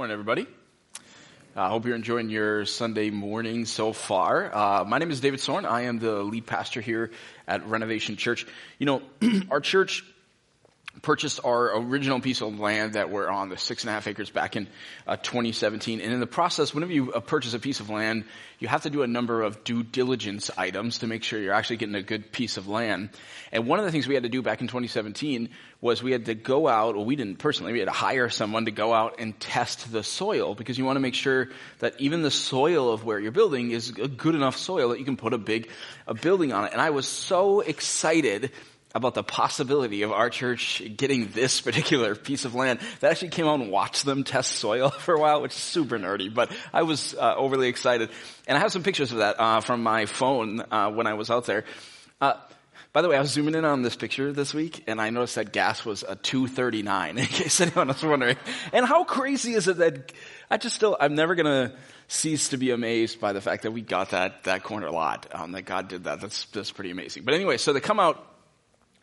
Morning, 0.00 0.14
everybody. 0.14 0.46
I 1.54 1.66
uh, 1.66 1.68
hope 1.68 1.84
you're 1.84 1.94
enjoying 1.94 2.30
your 2.30 2.64
Sunday 2.64 3.10
morning 3.10 3.66
so 3.66 3.92
far. 3.92 4.50
Uh, 4.50 4.82
my 4.86 4.96
name 4.96 5.10
is 5.10 5.20
David 5.20 5.40
Sorn. 5.40 5.66
I 5.66 5.82
am 5.82 5.98
the 5.98 6.22
lead 6.22 6.46
pastor 6.46 6.80
here 6.80 7.10
at 7.46 7.66
Renovation 7.66 8.16
Church. 8.16 8.46
You 8.78 8.86
know, 8.86 9.02
our 9.50 9.60
church 9.60 10.02
purchased 11.02 11.40
our 11.44 11.76
original 11.78 12.20
piece 12.20 12.40
of 12.40 12.58
land 12.58 12.94
that 12.94 13.10
we're 13.10 13.28
on, 13.28 13.48
the 13.48 13.56
six 13.56 13.84
and 13.84 13.90
a 13.90 13.92
half 13.92 14.06
acres 14.06 14.28
back 14.28 14.56
in 14.56 14.66
uh, 15.06 15.16
2017. 15.16 16.00
And 16.00 16.12
in 16.12 16.20
the 16.20 16.26
process, 16.26 16.74
whenever 16.74 16.92
you 16.92 17.12
uh, 17.12 17.20
purchase 17.20 17.54
a 17.54 17.58
piece 17.58 17.80
of 17.80 17.90
land, 17.90 18.24
you 18.58 18.68
have 18.68 18.82
to 18.82 18.90
do 18.90 19.02
a 19.02 19.06
number 19.06 19.42
of 19.42 19.64
due 19.64 19.82
diligence 19.82 20.50
items 20.58 20.98
to 20.98 21.06
make 21.06 21.22
sure 21.22 21.40
you're 21.40 21.54
actually 21.54 21.78
getting 21.78 21.94
a 21.94 22.02
good 22.02 22.32
piece 22.32 22.56
of 22.56 22.68
land. 22.68 23.10
And 23.52 23.66
one 23.66 23.78
of 23.78 23.84
the 23.84 23.92
things 23.92 24.06
we 24.06 24.14
had 24.14 24.24
to 24.24 24.28
do 24.28 24.42
back 24.42 24.60
in 24.60 24.66
2017 24.66 25.48
was 25.80 26.02
we 26.02 26.12
had 26.12 26.26
to 26.26 26.34
go 26.34 26.68
out, 26.68 26.96
well 26.96 27.04
we 27.04 27.16
didn't 27.16 27.38
personally, 27.38 27.72
we 27.72 27.78
had 27.78 27.88
to 27.88 27.92
hire 27.92 28.28
someone 28.28 28.66
to 28.66 28.70
go 28.70 28.92
out 28.92 29.16
and 29.18 29.38
test 29.40 29.90
the 29.90 30.02
soil 30.02 30.54
because 30.54 30.76
you 30.76 30.84
want 30.84 30.96
to 30.96 31.00
make 31.00 31.14
sure 31.14 31.48
that 31.78 31.94
even 31.98 32.22
the 32.22 32.30
soil 32.30 32.92
of 32.92 33.04
where 33.04 33.18
you're 33.18 33.32
building 33.32 33.70
is 33.70 33.90
a 33.90 34.08
good 34.08 34.34
enough 34.34 34.56
soil 34.56 34.90
that 34.90 34.98
you 34.98 35.06
can 35.06 35.16
put 35.16 35.32
a 35.32 35.38
big 35.38 35.70
a 36.06 36.14
building 36.14 36.52
on 36.52 36.64
it. 36.64 36.72
And 36.72 36.82
I 36.82 36.90
was 36.90 37.06
so 37.06 37.60
excited 37.60 38.50
about 38.94 39.14
the 39.14 39.22
possibility 39.22 40.02
of 40.02 40.12
our 40.12 40.30
church 40.30 40.82
getting 40.96 41.28
this 41.28 41.60
particular 41.60 42.14
piece 42.16 42.44
of 42.44 42.54
land 42.54 42.80
that 43.00 43.10
actually 43.10 43.28
came 43.28 43.46
out 43.46 43.60
and 43.60 43.70
watched 43.70 44.04
them 44.04 44.24
test 44.24 44.52
soil 44.52 44.90
for 44.98 45.14
a 45.14 45.20
while, 45.20 45.42
which 45.42 45.52
is 45.52 45.58
super 45.58 45.98
nerdy, 45.98 46.32
but 46.32 46.52
I 46.72 46.82
was 46.82 47.14
uh, 47.14 47.34
overly 47.36 47.68
excited. 47.68 48.10
And 48.46 48.56
I 48.56 48.60
have 48.60 48.72
some 48.72 48.82
pictures 48.82 49.12
of 49.12 49.18
that 49.18 49.38
uh, 49.38 49.60
from 49.60 49.82
my 49.82 50.06
phone 50.06 50.62
uh, 50.70 50.90
when 50.90 51.06
I 51.06 51.14
was 51.14 51.30
out 51.30 51.46
there. 51.46 51.64
Uh, 52.20 52.34
by 52.92 53.02
the 53.02 53.08
way, 53.08 53.16
I 53.16 53.20
was 53.20 53.30
zooming 53.30 53.54
in 53.54 53.64
on 53.64 53.82
this 53.82 53.94
picture 53.94 54.32
this 54.32 54.52
week, 54.52 54.82
and 54.88 55.00
I 55.00 55.10
noticed 55.10 55.36
that 55.36 55.52
gas 55.52 55.84
was 55.84 56.02
a 56.02 56.16
239, 56.16 57.18
in 57.18 57.26
case 57.26 57.60
anyone 57.60 57.86
was 57.86 58.02
wondering. 58.02 58.36
And 58.72 58.84
how 58.84 59.04
crazy 59.04 59.54
is 59.54 59.68
it 59.68 59.76
that 59.76 60.12
I 60.50 60.56
just 60.56 60.74
still, 60.74 60.96
I'm 60.98 61.14
never 61.14 61.36
gonna 61.36 61.72
cease 62.08 62.48
to 62.48 62.56
be 62.56 62.72
amazed 62.72 63.20
by 63.20 63.32
the 63.32 63.40
fact 63.40 63.62
that 63.62 63.70
we 63.70 63.82
got 63.82 64.10
that, 64.10 64.42
that 64.42 64.64
corner 64.64 64.90
lot, 64.90 65.28
um, 65.32 65.52
that 65.52 65.62
God 65.62 65.86
did 65.86 66.04
that. 66.04 66.20
That's, 66.20 66.46
that's 66.46 66.72
pretty 66.72 66.90
amazing. 66.90 67.22
But 67.22 67.34
anyway, 67.34 67.58
so 67.58 67.72
they 67.72 67.78
come 67.78 68.00
out 68.00 68.26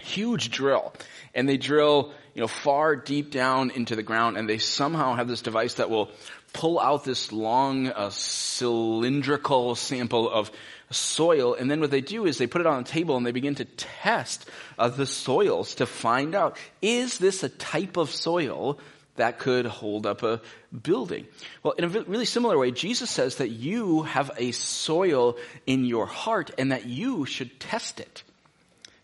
huge 0.02 0.52
drill 0.52 0.94
and 1.34 1.50
they 1.50 1.58
drill 1.58 2.12
you 2.36 2.42
know 2.42 2.48
far 2.48 2.96
deep 2.96 3.32
down 3.32 3.72
into 3.72 3.96
the 3.96 4.04
ground 4.04 4.38
and 4.38 4.48
they 4.48 4.60
somehow 4.60 5.16
have 5.16 5.28
this 5.28 5.42
device 5.42 5.76
that 5.76 5.90
will 5.90 6.12
pull 6.54 6.80
out 6.80 7.04
this 7.04 7.32
long 7.32 7.88
uh, 7.88 8.10
cylindrical 8.12 9.74
sample 9.76 10.30
of 10.30 10.52
soil 10.92 11.56
and 11.56 11.70
then 11.70 11.80
what 11.80 11.90
they 11.90 12.02
do 12.02 12.26
is 12.26 12.38
they 12.38 12.48
put 12.48 12.62
it 12.62 12.68
on 12.68 12.82
a 12.82 12.84
table 12.84 13.18
and 13.18 13.26
they 13.26 13.32
begin 13.32 13.56
to 13.56 13.66
test 13.66 14.48
uh, 14.78 14.88
the 14.88 15.06
soils 15.06 15.76
to 15.76 15.86
find 15.86 16.36
out 16.36 16.58
is 16.82 17.18
this 17.18 17.42
a 17.42 17.50
type 17.50 17.98
of 17.98 18.12
soil 18.12 18.80
that 19.16 19.40
could 19.40 19.66
hold 19.66 20.06
up 20.06 20.22
a 20.22 20.40
building. 20.84 21.26
Well, 21.64 21.74
in 21.74 21.84
a 21.84 21.88
really 21.90 22.26
similar 22.26 22.56
way, 22.56 22.70
Jesus 22.70 23.10
says 23.10 23.38
that 23.38 23.50
you 23.50 24.04
have 24.04 24.30
a 24.38 24.52
soil 24.52 25.38
in 25.66 25.86
your 25.86 26.06
heart 26.06 26.52
and 26.60 26.72
that 26.72 26.86
you 26.86 27.26
should 27.26 27.60
test 27.60 28.00
it. 28.00 28.22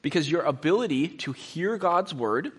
Because 0.04 0.30
your 0.30 0.44
ability 0.44 1.08
to 1.08 1.32
hear 1.32 1.78
God's 1.78 2.14
word 2.14 2.52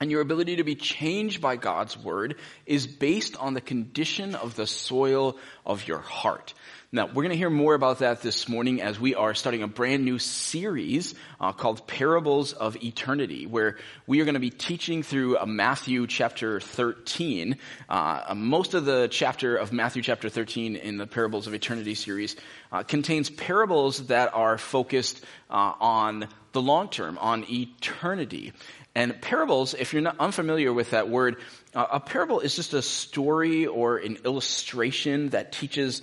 and 0.00 0.10
your 0.10 0.22
ability 0.22 0.56
to 0.56 0.64
be 0.64 0.74
changed 0.74 1.42
by 1.42 1.56
God's 1.56 1.96
word 1.98 2.36
is 2.64 2.86
based 2.86 3.36
on 3.36 3.52
the 3.52 3.60
condition 3.60 4.34
of 4.34 4.56
the 4.56 4.66
soil 4.66 5.36
of 5.66 5.86
your 5.86 5.98
heart. 5.98 6.54
Now, 6.92 7.06
we're 7.06 7.22
going 7.22 7.30
to 7.30 7.36
hear 7.36 7.50
more 7.50 7.74
about 7.74 8.00
that 8.00 8.22
this 8.22 8.48
morning 8.48 8.82
as 8.82 8.98
we 8.98 9.14
are 9.14 9.32
starting 9.34 9.62
a 9.62 9.68
brand 9.68 10.04
new 10.04 10.18
series 10.18 11.14
uh, 11.40 11.52
called 11.52 11.86
Parables 11.86 12.52
of 12.52 12.82
Eternity, 12.82 13.46
where 13.46 13.76
we 14.08 14.20
are 14.20 14.24
going 14.24 14.34
to 14.34 14.40
be 14.40 14.50
teaching 14.50 15.04
through 15.04 15.38
uh, 15.38 15.46
Matthew 15.46 16.08
chapter 16.08 16.58
13. 16.58 17.58
Uh, 17.88 18.34
most 18.34 18.74
of 18.74 18.86
the 18.86 19.06
chapter 19.08 19.54
of 19.56 19.72
Matthew 19.72 20.02
chapter 20.02 20.28
13 20.28 20.74
in 20.74 20.96
the 20.96 21.06
Parables 21.06 21.46
of 21.46 21.54
Eternity 21.54 21.94
series 21.94 22.34
uh, 22.72 22.82
contains 22.82 23.30
parables 23.30 24.06
that 24.06 24.34
are 24.34 24.58
focused 24.58 25.24
uh, 25.48 25.74
on 25.78 26.26
the 26.52 26.62
long 26.62 26.88
term, 26.88 27.18
on 27.18 27.44
eternity. 27.50 28.52
And 28.94 29.20
parables, 29.20 29.74
if 29.74 29.92
you're 29.92 30.02
not 30.02 30.16
unfamiliar 30.18 30.72
with 30.72 30.90
that 30.90 31.08
word, 31.08 31.36
uh, 31.74 31.86
a 31.92 32.00
parable 32.00 32.40
is 32.40 32.56
just 32.56 32.74
a 32.74 32.82
story 32.82 33.66
or 33.66 33.98
an 33.98 34.18
illustration 34.24 35.28
that 35.30 35.52
teaches 35.52 36.02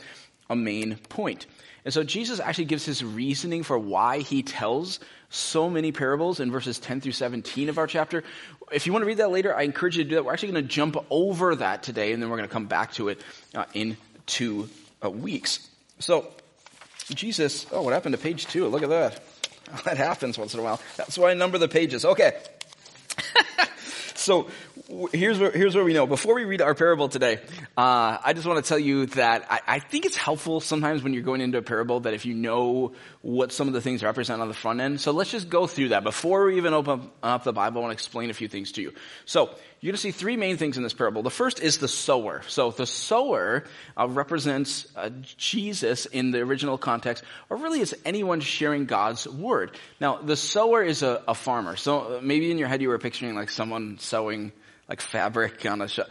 a 0.49 0.55
main 0.55 0.95
point. 1.09 1.45
And 1.83 1.93
so 1.93 2.03
Jesus 2.03 2.39
actually 2.39 2.65
gives 2.65 2.85
his 2.85 3.03
reasoning 3.03 3.63
for 3.63 3.77
why 3.77 4.19
he 4.19 4.43
tells 4.43 4.99
so 5.29 5.69
many 5.69 5.91
parables 5.91 6.39
in 6.39 6.51
verses 6.51 6.79
10 6.79 7.01
through 7.01 7.13
17 7.13 7.69
of 7.69 7.77
our 7.77 7.87
chapter. 7.87 8.23
If 8.71 8.85
you 8.85 8.93
want 8.93 9.03
to 9.03 9.07
read 9.07 9.17
that 9.17 9.31
later, 9.31 9.55
I 9.55 9.63
encourage 9.63 9.97
you 9.97 10.03
to 10.03 10.09
do 10.09 10.15
that. 10.15 10.25
We're 10.25 10.33
actually 10.33 10.51
going 10.53 10.65
to 10.65 10.69
jump 10.69 10.97
over 11.09 11.55
that 11.55 11.83
today, 11.83 12.11
and 12.11 12.21
then 12.21 12.29
we're 12.29 12.37
going 12.37 12.49
to 12.49 12.53
come 12.53 12.67
back 12.67 12.93
to 12.93 13.09
it 13.09 13.21
uh, 13.55 13.65
in 13.73 13.97
two 14.25 14.69
uh, 15.03 15.09
weeks. 15.09 15.67
So, 15.99 16.27
Jesus, 17.09 17.65
oh, 17.71 17.81
what 17.83 17.93
happened 17.93 18.15
to 18.15 18.21
page 18.21 18.47
two? 18.47 18.67
Look 18.67 18.83
at 18.83 18.89
that. 18.89 19.23
That 19.85 19.97
happens 19.97 20.37
once 20.37 20.53
in 20.53 20.59
a 20.59 20.63
while. 20.63 20.81
That's 20.95 21.17
why 21.17 21.31
I 21.31 21.33
number 21.33 21.57
the 21.57 21.67
pages. 21.67 22.05
Okay. 22.05 22.37
so 24.15 24.49
here's 25.11 25.39
where, 25.39 25.51
here's 25.51 25.75
where 25.75 25.83
we 25.83 25.93
know. 25.93 26.07
Before 26.07 26.35
we 26.35 26.45
read 26.45 26.61
our 26.61 26.75
parable 26.75 27.09
today, 27.09 27.39
uh, 27.77 28.17
I 28.23 28.33
just 28.33 28.45
want 28.45 28.63
to 28.63 28.67
tell 28.67 28.79
you 28.79 29.07
that 29.07 29.45
I, 29.49 29.59
I, 29.67 29.79
think 29.79 30.05
it's 30.05 30.15
helpful 30.15 30.59
sometimes 30.61 31.03
when 31.03 31.13
you're 31.13 31.23
going 31.23 31.41
into 31.41 31.57
a 31.57 31.61
parable 31.61 32.01
that 32.01 32.13
if 32.13 32.25
you 32.25 32.33
know 32.33 32.93
what 33.21 33.51
some 33.51 33.67
of 33.67 33.73
the 33.73 33.81
things 33.81 34.03
represent 34.03 34.41
on 34.41 34.47
the 34.47 34.53
front 34.53 34.79
end. 34.79 35.01
So 35.01 35.11
let's 35.11 35.31
just 35.31 35.49
go 35.49 35.67
through 35.67 35.89
that. 35.89 36.03
Before 36.03 36.45
we 36.45 36.57
even 36.57 36.73
open 36.73 37.09
up 37.21 37.43
the 37.43 37.53
Bible, 37.53 37.83
to 37.83 37.89
explain 37.89 38.29
a 38.29 38.33
few 38.33 38.47
things 38.47 38.71
to 38.73 38.81
you. 38.81 38.93
So 39.25 39.49
you're 39.79 39.91
going 39.91 39.95
to 39.97 40.01
see 40.01 40.11
three 40.11 40.37
main 40.37 40.57
things 40.57 40.77
in 40.77 40.83
this 40.83 40.93
parable. 40.93 41.23
The 41.23 41.29
first 41.29 41.59
is 41.59 41.77
the 41.77 41.87
sower. 41.87 42.41
So 42.47 42.71
the 42.71 42.87
sower 42.87 43.63
uh, 43.95 44.07
represents 44.07 44.87
uh, 44.95 45.09
Jesus 45.37 46.05
in 46.07 46.31
the 46.31 46.39
original 46.39 46.77
context, 46.77 47.23
or 47.49 47.57
really 47.57 47.81
is 47.81 47.95
anyone 48.03 48.39
sharing 48.39 48.85
God's 48.85 49.27
word. 49.27 49.77
Now, 49.99 50.17
the 50.17 50.35
sower 50.35 50.83
is 50.83 51.03
a, 51.03 51.23
a 51.27 51.35
farmer. 51.35 51.75
So 51.75 52.17
uh, 52.17 52.19
maybe 52.21 52.49
in 52.49 52.57
your 52.57 52.67
head 52.67 52.81
you 52.81 52.89
were 52.89 52.97
picturing 52.97 53.35
like 53.35 53.49
someone 53.49 53.97
sewing 53.99 54.51
like 54.89 55.01
fabric 55.01 55.65
on 55.65 55.81
a 55.81 55.87
shirt. 55.87 56.09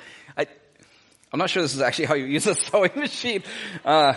I'm 1.33 1.39
not 1.39 1.51
sure 1.51 1.63
this 1.63 1.75
is 1.75 1.83
actually 1.83 2.07
how 2.07 2.15
you 2.15 2.25
use 2.25 2.47
a 2.47 2.55
sewing 2.55 2.93
machine. 2.97 3.43
Uh, 3.85 4.15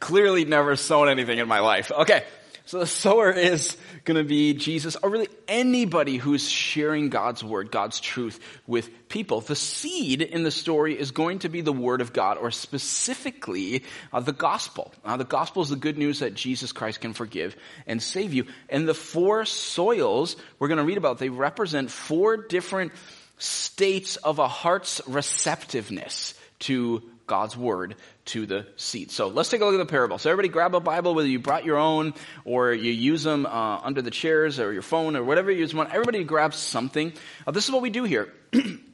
clearly 0.00 0.44
never 0.44 0.76
sewn 0.76 1.08
anything 1.08 1.38
in 1.38 1.48
my 1.48 1.60
life. 1.60 1.90
Okay. 1.90 2.24
So 2.68 2.80
the 2.80 2.86
sower 2.86 3.32
is 3.32 3.78
going 4.04 4.18
to 4.18 4.28
be 4.28 4.52
Jesus, 4.52 4.94
or 4.96 5.08
really 5.08 5.30
anybody 5.48 6.18
who's 6.18 6.46
sharing 6.50 7.08
God's 7.08 7.42
word, 7.42 7.70
God's 7.70 7.98
truth 7.98 8.38
with 8.66 9.08
people. 9.08 9.40
The 9.40 9.56
seed 9.56 10.20
in 10.20 10.42
the 10.42 10.50
story 10.50 10.92
is 10.92 11.10
going 11.10 11.38
to 11.38 11.48
be 11.48 11.62
the 11.62 11.72
word 11.72 12.02
of 12.02 12.12
God, 12.12 12.36
or 12.36 12.50
specifically 12.50 13.84
uh, 14.12 14.20
the 14.20 14.34
gospel. 14.34 14.92
Uh, 15.02 15.16
the 15.16 15.24
gospel 15.24 15.62
is 15.62 15.70
the 15.70 15.76
good 15.76 15.96
news 15.96 16.18
that 16.18 16.34
Jesus 16.34 16.72
Christ 16.72 17.00
can 17.00 17.14
forgive 17.14 17.56
and 17.86 18.02
save 18.02 18.34
you. 18.34 18.44
And 18.68 18.86
the 18.86 18.92
four 18.92 19.46
soils 19.46 20.36
we're 20.58 20.68
going 20.68 20.76
to 20.76 20.84
read 20.84 20.98
about, 20.98 21.16
they 21.16 21.30
represent 21.30 21.90
four 21.90 22.36
different 22.36 22.92
states 23.38 24.16
of 24.16 24.40
a 24.40 24.48
heart's 24.48 25.00
receptiveness 25.06 26.34
to 26.58 27.02
God's 27.28 27.56
word 27.56 27.94
to 28.26 28.46
the 28.46 28.66
seed. 28.76 29.12
So 29.12 29.28
let's 29.28 29.48
take 29.48 29.60
a 29.60 29.64
look 29.64 29.74
at 29.74 29.78
the 29.78 29.86
parable. 29.86 30.18
So 30.18 30.30
everybody 30.30 30.48
grab 30.48 30.74
a 30.74 30.80
Bible, 30.80 31.14
whether 31.14 31.28
you 31.28 31.38
brought 31.38 31.64
your 31.64 31.76
own 31.76 32.14
or 32.44 32.72
you 32.72 32.90
use 32.90 33.22
them 33.22 33.46
uh, 33.46 33.78
under 33.78 34.02
the 34.02 34.10
chairs 34.10 34.58
or 34.58 34.72
your 34.72 34.82
phone 34.82 35.14
or 35.14 35.22
whatever 35.22 35.50
you 35.52 35.60
use. 35.60 35.72
Everybody 35.74 36.24
grabs 36.24 36.56
something. 36.56 37.12
Uh, 37.46 37.52
this 37.52 37.66
is 37.66 37.70
what 37.70 37.82
we 37.82 37.90
do 37.90 38.02
here. 38.02 38.32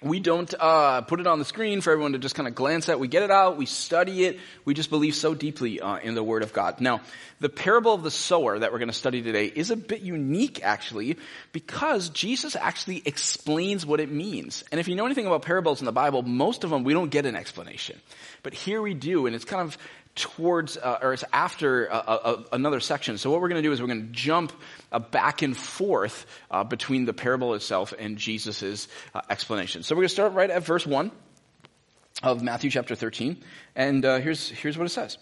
we 0.00 0.20
don't 0.20 0.52
uh, 0.58 1.00
put 1.00 1.18
it 1.18 1.26
on 1.26 1.38
the 1.38 1.44
screen 1.44 1.80
for 1.80 1.90
everyone 1.92 2.12
to 2.12 2.18
just 2.18 2.34
kind 2.34 2.46
of 2.46 2.54
glance 2.54 2.88
at. 2.88 3.00
We 3.00 3.08
get 3.08 3.24
it 3.24 3.30
out, 3.30 3.56
we 3.56 3.66
study 3.66 4.24
it. 4.24 4.38
We 4.64 4.74
just 4.74 4.90
believe 4.90 5.14
so 5.14 5.34
deeply 5.34 5.80
uh, 5.80 5.96
in 5.96 6.14
the 6.14 6.22
Word 6.22 6.42
of 6.42 6.52
God. 6.52 6.80
Now, 6.80 7.00
the 7.40 7.48
parable 7.48 7.94
of 7.94 8.02
the 8.02 8.10
sower 8.10 8.58
that 8.58 8.72
we're 8.72 8.78
going 8.78 8.90
to 8.90 8.94
study 8.94 9.22
today 9.22 9.46
is 9.46 9.70
a 9.70 9.76
bit 9.76 10.02
unique, 10.02 10.62
actually, 10.62 11.16
because 11.52 12.10
Jesus 12.10 12.54
actually 12.54 13.02
explains 13.04 13.84
what 13.84 13.98
it 13.98 14.10
means. 14.10 14.62
And 14.70 14.80
if 14.80 14.86
you 14.86 14.94
know 14.94 15.06
anything 15.06 15.26
about 15.26 15.42
parables 15.42 15.80
in 15.80 15.86
the 15.86 15.92
Bible, 15.92 16.22
most 16.22 16.62
of 16.62 16.70
them 16.70 16.84
we 16.84 16.92
don't 16.92 17.10
get 17.10 17.26
an 17.26 17.34
explanation, 17.34 17.98
but 18.42 18.54
here 18.54 18.80
we 18.80 18.94
do, 18.94 19.26
and 19.26 19.34
it's 19.34 19.44
kind 19.44 19.62
of 19.62 19.76
towards, 20.18 20.76
uh, 20.76 20.98
or 21.00 21.12
it's 21.12 21.24
after 21.32 21.90
uh, 21.90 21.96
uh, 21.96 22.00
uh, 22.24 22.42
another 22.52 22.80
section. 22.80 23.16
So 23.16 23.30
what 23.30 23.40
we're 23.40 23.48
going 23.48 23.62
to 23.62 23.66
do 23.66 23.72
is 23.72 23.80
we're 23.80 23.86
going 23.86 24.08
to 24.08 24.12
jump 24.12 24.52
uh, 24.92 24.98
back 24.98 25.42
and 25.42 25.56
forth 25.56 26.26
between 26.68 27.04
the 27.04 27.14
parable 27.14 27.54
itself 27.54 27.94
and 27.98 28.18
Jesus' 28.18 28.88
explanation. 29.30 29.82
So 29.82 29.94
we're 29.94 30.02
going 30.02 30.08
to 30.08 30.14
start 30.14 30.32
right 30.34 30.50
at 30.50 30.64
verse 30.64 30.86
1 30.86 31.10
of 32.22 32.42
Matthew 32.42 32.70
chapter 32.70 32.94
13. 32.94 33.42
And 33.76 34.04
here's, 34.04 34.50
here's 34.50 34.76
what 34.76 34.86
it 34.86 34.90
says. 34.90 35.18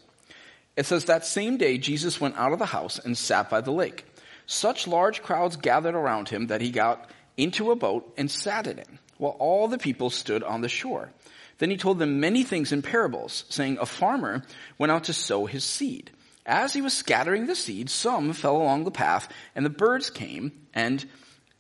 It 0.77 0.87
says, 0.87 1.05
That 1.05 1.25
same 1.25 1.57
day 1.57 1.79
Jesus 1.79 2.21
went 2.21 2.37
out 2.37 2.53
of 2.53 2.59
the 2.59 2.67
house 2.67 2.99
and 2.99 3.17
sat 3.17 3.51
by 3.51 3.61
the 3.61 3.73
lake. 3.73 4.05
Such 4.47 4.87
large 4.87 5.23
crowds 5.23 5.57
gathered 5.57 5.95
around 5.95 6.29
him 6.29 6.47
that 6.49 6.61
he 6.61 6.71
got 6.71 7.11
into 7.37 7.71
a 7.71 7.77
boat 7.77 8.13
and 8.17 8.31
sat 8.31 8.67
in 8.67 8.79
it, 8.79 8.89
while 9.19 9.37
all 9.39 9.69
the 9.69 9.79
people 9.79 10.09
stood 10.11 10.43
on 10.43 10.61
the 10.61 10.69
shore. 10.69 11.11
Then 11.59 11.71
he 11.71 11.77
told 11.77 11.99
them 11.99 12.21
many 12.21 12.43
things 12.43 12.73
in 12.73 12.83
parables, 12.83 13.45
saying, 13.49 13.79
A 13.81 13.87
farmer 13.87 14.43
went 14.79 14.93
out 14.93 15.05
to 15.05 15.13
sow 15.13 15.47
his 15.47 15.65
seed. 15.65 16.11
As 16.45 16.73
he 16.73 16.83
was 16.83 16.93
scattering 16.93 17.47
the 17.47 17.57
seed, 17.57 17.91
some 17.91 18.33
fell 18.33 18.57
along 18.57 18.85
the 18.85 18.91
path, 18.91 19.29
and 19.55 19.65
the 19.65 19.71
birds 19.71 20.11
came 20.11 20.53
and 20.75 21.05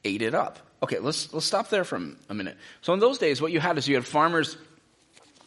ate 0.05 0.23
it 0.23 0.35
up. 0.35 0.61
okay, 0.83 0.99
let's, 0.99 1.33
let's 1.33 1.47
stop 1.47 1.71
there 1.71 1.85
for 1.85 2.01
a 2.29 2.35
minute. 2.35 2.57
So 2.83 2.93
in 2.93 3.01
those 3.01 3.19
days, 3.19 3.41
what 3.41 3.51
you 3.51 3.59
had 3.59 3.79
is 3.79 3.89
you 3.89 3.97
had 3.97 4.07
farmers 4.07 4.57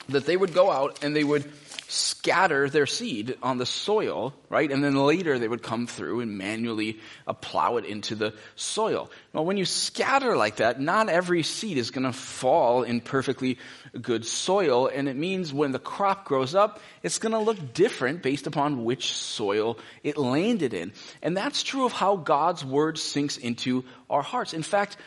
that 0.09 0.25
they 0.25 0.35
would 0.35 0.53
go 0.53 0.71
out 0.71 1.03
and 1.03 1.15
they 1.15 1.23
would 1.23 1.49
scatter 1.89 2.69
their 2.69 2.85
seed 2.85 3.35
on 3.41 3.57
the 3.57 3.65
soil, 3.65 4.33
right? 4.47 4.71
And 4.71 4.83
then 4.83 4.95
later 4.95 5.39
they 5.39 5.47
would 5.47 5.63
come 5.63 5.87
through 5.87 6.19
and 6.19 6.37
manually 6.37 6.99
uh, 7.25 7.33
plow 7.33 7.77
it 7.77 7.85
into 7.85 8.15
the 8.15 8.33
soil. 8.55 9.09
Well, 9.33 9.45
when 9.45 9.57
you 9.57 9.65
scatter 9.65 10.37
like 10.37 10.57
that, 10.57 10.79
not 10.79 11.09
every 11.09 11.43
seed 11.43 11.77
is 11.77 11.91
going 11.91 12.05
to 12.05 12.13
fall 12.13 12.83
in 12.83 13.01
perfectly 13.01 13.57
good 13.99 14.25
soil. 14.25 14.87
And 14.87 15.09
it 15.09 15.15
means 15.15 15.51
when 15.51 15.71
the 15.71 15.79
crop 15.79 16.25
grows 16.25 16.53
up, 16.53 16.79
it's 17.01 17.17
going 17.17 17.31
to 17.31 17.39
look 17.39 17.73
different 17.73 18.21
based 18.21 18.45
upon 18.45 18.85
which 18.85 19.13
soil 19.13 19.79
it 20.03 20.17
landed 20.17 20.73
in. 20.73 20.93
And 21.23 21.35
that's 21.35 21.63
true 21.63 21.85
of 21.85 21.91
how 21.91 22.17
God's 22.17 22.63
word 22.63 22.97
sinks 22.97 23.37
into 23.37 23.83
our 24.09 24.21
hearts. 24.21 24.53
In 24.53 24.63
fact, 24.63 24.97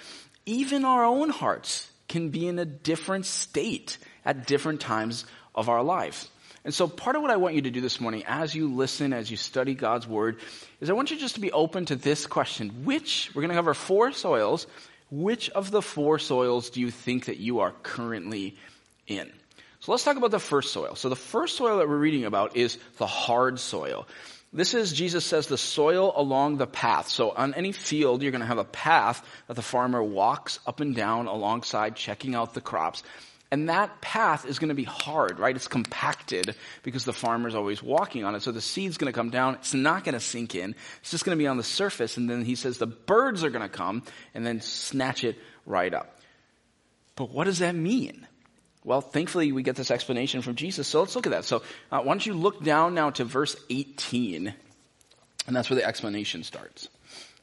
even 0.46 0.85
our 0.85 1.05
own 1.05 1.31
hearts 1.31 1.88
can 2.08 2.31
be 2.31 2.49
in 2.49 2.58
a 2.58 2.64
different 2.64 3.25
state 3.25 3.99
at 4.25 4.46
different 4.46 4.81
times 4.81 5.25
of 5.55 5.69
our 5.69 5.82
lives. 5.82 6.28
And 6.64 6.73
so 6.73 6.87
part 6.87 7.17
of 7.17 7.23
what 7.23 7.31
I 7.31 7.37
want 7.37 7.56
you 7.56 7.62
to 7.62 7.70
do 7.70 7.81
this 7.81 8.00
morning 8.00 8.23
as 8.26 8.55
you 8.55 8.73
listen, 8.73 9.12
as 9.12 9.31
you 9.31 9.37
study 9.37 9.75
God's 9.75 10.06
word, 10.06 10.38
is 10.81 10.91
I 10.91 10.93
want 10.93 11.11
you 11.11 11.19
just 11.19 11.35
to 11.35 11.41
be 11.41 11.50
open 11.50 11.87
to 11.87 11.97
this 11.97 12.26
question. 12.26 12.85
Which, 12.85 13.31
we're 13.35 13.43
going 13.43 13.50
to 13.50 13.56
cover 13.56 13.75
four 13.75 14.12
soils. 14.12 14.67
Which 15.11 15.50
of 15.50 15.70
the 15.70 15.82
four 15.82 16.19
soils 16.19 16.70
do 16.70 16.81
you 16.81 16.91
think 16.91 17.26
that 17.26 17.38
you 17.38 17.61
are 17.61 17.73
currently 17.82 18.56
in? 19.06 19.31
So 19.81 19.91
let's 19.91 20.05
talk 20.05 20.17
about 20.17 20.31
the 20.31 20.38
first 20.38 20.73
soil. 20.73 20.94
So 20.94 21.09
the 21.09 21.17
first 21.17 21.56
soil 21.56 21.79
that 21.79 21.88
we're 21.88 21.97
reading 21.97 22.25
about 22.25 22.56
is 22.56 22.79
the 22.99 23.06
hard 23.06 23.59
soil. 23.59 24.06
This 24.53 24.75
is, 24.75 24.93
Jesus 24.93 25.25
says, 25.25 25.49
the 25.49 25.59
soil 25.59 26.12
along 26.14 26.59
the 26.59 26.67
path. 26.67 27.09
So 27.09 27.31
on 27.31 27.55
any 27.55 27.73
field, 27.73 28.23
you're 28.23 28.31
going 28.31 28.43
to 28.43 28.47
have 28.47 28.59
a 28.59 28.64
path 28.64 29.26
that 29.49 29.55
the 29.55 29.62
farmer 29.62 30.03
walks 30.03 30.61
up 30.67 30.81
and 30.81 30.94
down 30.94 31.26
alongside, 31.26 31.97
checking 31.97 32.35
out 32.35 32.55
the 32.55 32.61
crops. 32.61 33.03
And 33.52 33.69
that 33.69 34.00
path 34.00 34.46
is 34.46 34.58
going 34.58 34.70
to 34.70 34.75
be 34.75 34.84
hard, 34.84 35.38
right? 35.38 35.54
It's 35.54 35.69
compacted 35.69 36.54
because 36.82 37.04
the 37.04 37.12
farmer's 37.12 37.54
always 37.54 37.82
walking 37.82 38.25
on 38.25 38.34
it. 38.34 38.40
So 38.40 38.50
the 38.50 38.62
seed's 38.62 38.96
going 38.96 39.12
to 39.12 39.14
come 39.16 39.28
down. 39.28 39.56
It's 39.56 39.75
not 39.75 40.04
going 40.04 40.14
to 40.14 40.20
sink 40.20 40.54
in. 40.54 40.75
It's 41.02 41.10
just 41.10 41.26
going 41.26 41.37
to 41.37 41.38
be 41.38 41.46
on 41.46 41.58
the 41.58 41.62
surface. 41.62 42.16
And 42.16 42.31
then 42.31 42.46
he 42.46 42.54
says 42.54 42.78
the 42.78 42.87
birds 42.87 43.44
are 43.44 43.50
going 43.50 43.62
to 43.62 43.69
come 43.69 44.04
and 44.32 44.46
then 44.46 44.62
snatch 44.62 45.22
it 45.22 45.37
right 45.66 45.93
up. 45.93 46.19
But 47.14 47.31
what 47.31 47.44
does 47.44 47.58
that 47.58 47.75
mean? 47.75 48.26
Well, 48.84 49.02
thankfully 49.02 49.52
we 49.52 49.62
get 49.62 49.76
this 49.76 49.90
explanation 49.90 50.40
from 50.40 50.54
Jesus. 50.54 50.88
So 50.88 51.00
let's 51.00 51.14
look 51.14 51.26
at 51.26 51.32
that. 51.32 51.44
So 51.44 51.58
uh, 51.90 51.99
why 51.99 52.04
don't 52.04 52.25
you 52.25 52.32
look 52.32 52.64
down 52.64 52.94
now 52.94 53.10
to 53.10 53.25
verse 53.25 53.54
18. 53.69 54.54
And 55.46 55.54
that's 55.54 55.69
where 55.69 55.78
the 55.78 55.84
explanation 55.84 56.43
starts. 56.43 56.88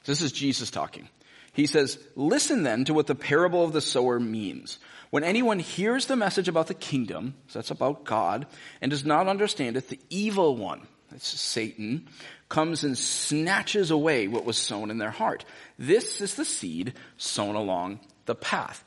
This 0.05 0.23
is 0.23 0.31
Jesus 0.31 0.71
talking. 0.71 1.07
He 1.53 1.67
says, 1.67 1.99
listen 2.15 2.63
then 2.63 2.85
to 2.85 2.95
what 2.95 3.05
the 3.05 3.15
parable 3.15 3.63
of 3.63 3.73
the 3.73 3.81
sower 3.81 4.19
means. 4.19 4.79
When 5.09 5.23
anyone 5.23 5.59
hears 5.59 6.05
the 6.05 6.15
message 6.15 6.47
about 6.47 6.67
the 6.67 6.73
kingdom, 6.73 7.33
so 7.47 7.59
that's 7.59 7.71
about 7.71 8.03
God, 8.03 8.45
and 8.81 8.91
does 8.91 9.05
not 9.05 9.27
understand 9.27 9.75
it, 9.75 9.89
the 9.89 9.99
evil 10.09 10.55
one, 10.55 10.81
that's 11.11 11.27
Satan, 11.27 12.07
comes 12.47 12.83
and 12.83 12.97
snatches 12.97 13.89
away 13.89 14.27
what 14.27 14.45
was 14.45 14.57
sown 14.57 14.91
in 14.91 14.99
their 14.99 15.09
heart. 15.09 15.45
This 15.79 16.21
is 16.21 16.35
the 16.35 16.45
seed 16.45 16.93
sown 17.17 17.55
along 17.55 17.99
the 18.25 18.35
path. 18.35 18.83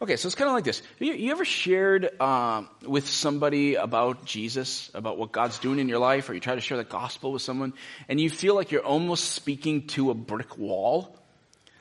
Okay, 0.00 0.16
so 0.16 0.28
it's 0.28 0.36
kind 0.36 0.48
of 0.48 0.54
like 0.54 0.64
this. 0.64 0.80
You, 1.00 1.12
you 1.12 1.32
ever 1.32 1.44
shared 1.44 2.18
um, 2.20 2.68
with 2.82 3.08
somebody 3.08 3.74
about 3.74 4.24
Jesus, 4.24 4.90
about 4.94 5.18
what 5.18 5.32
God's 5.32 5.58
doing 5.58 5.80
in 5.80 5.88
your 5.88 5.98
life, 5.98 6.30
or 6.30 6.34
you 6.34 6.40
try 6.40 6.54
to 6.54 6.60
share 6.60 6.76
the 6.76 6.84
gospel 6.84 7.32
with 7.32 7.42
someone, 7.42 7.74
and 8.08 8.20
you 8.20 8.30
feel 8.30 8.54
like 8.54 8.70
you're 8.70 8.84
almost 8.84 9.32
speaking 9.32 9.88
to 9.88 10.10
a 10.10 10.14
brick 10.14 10.56
wall? 10.56 11.18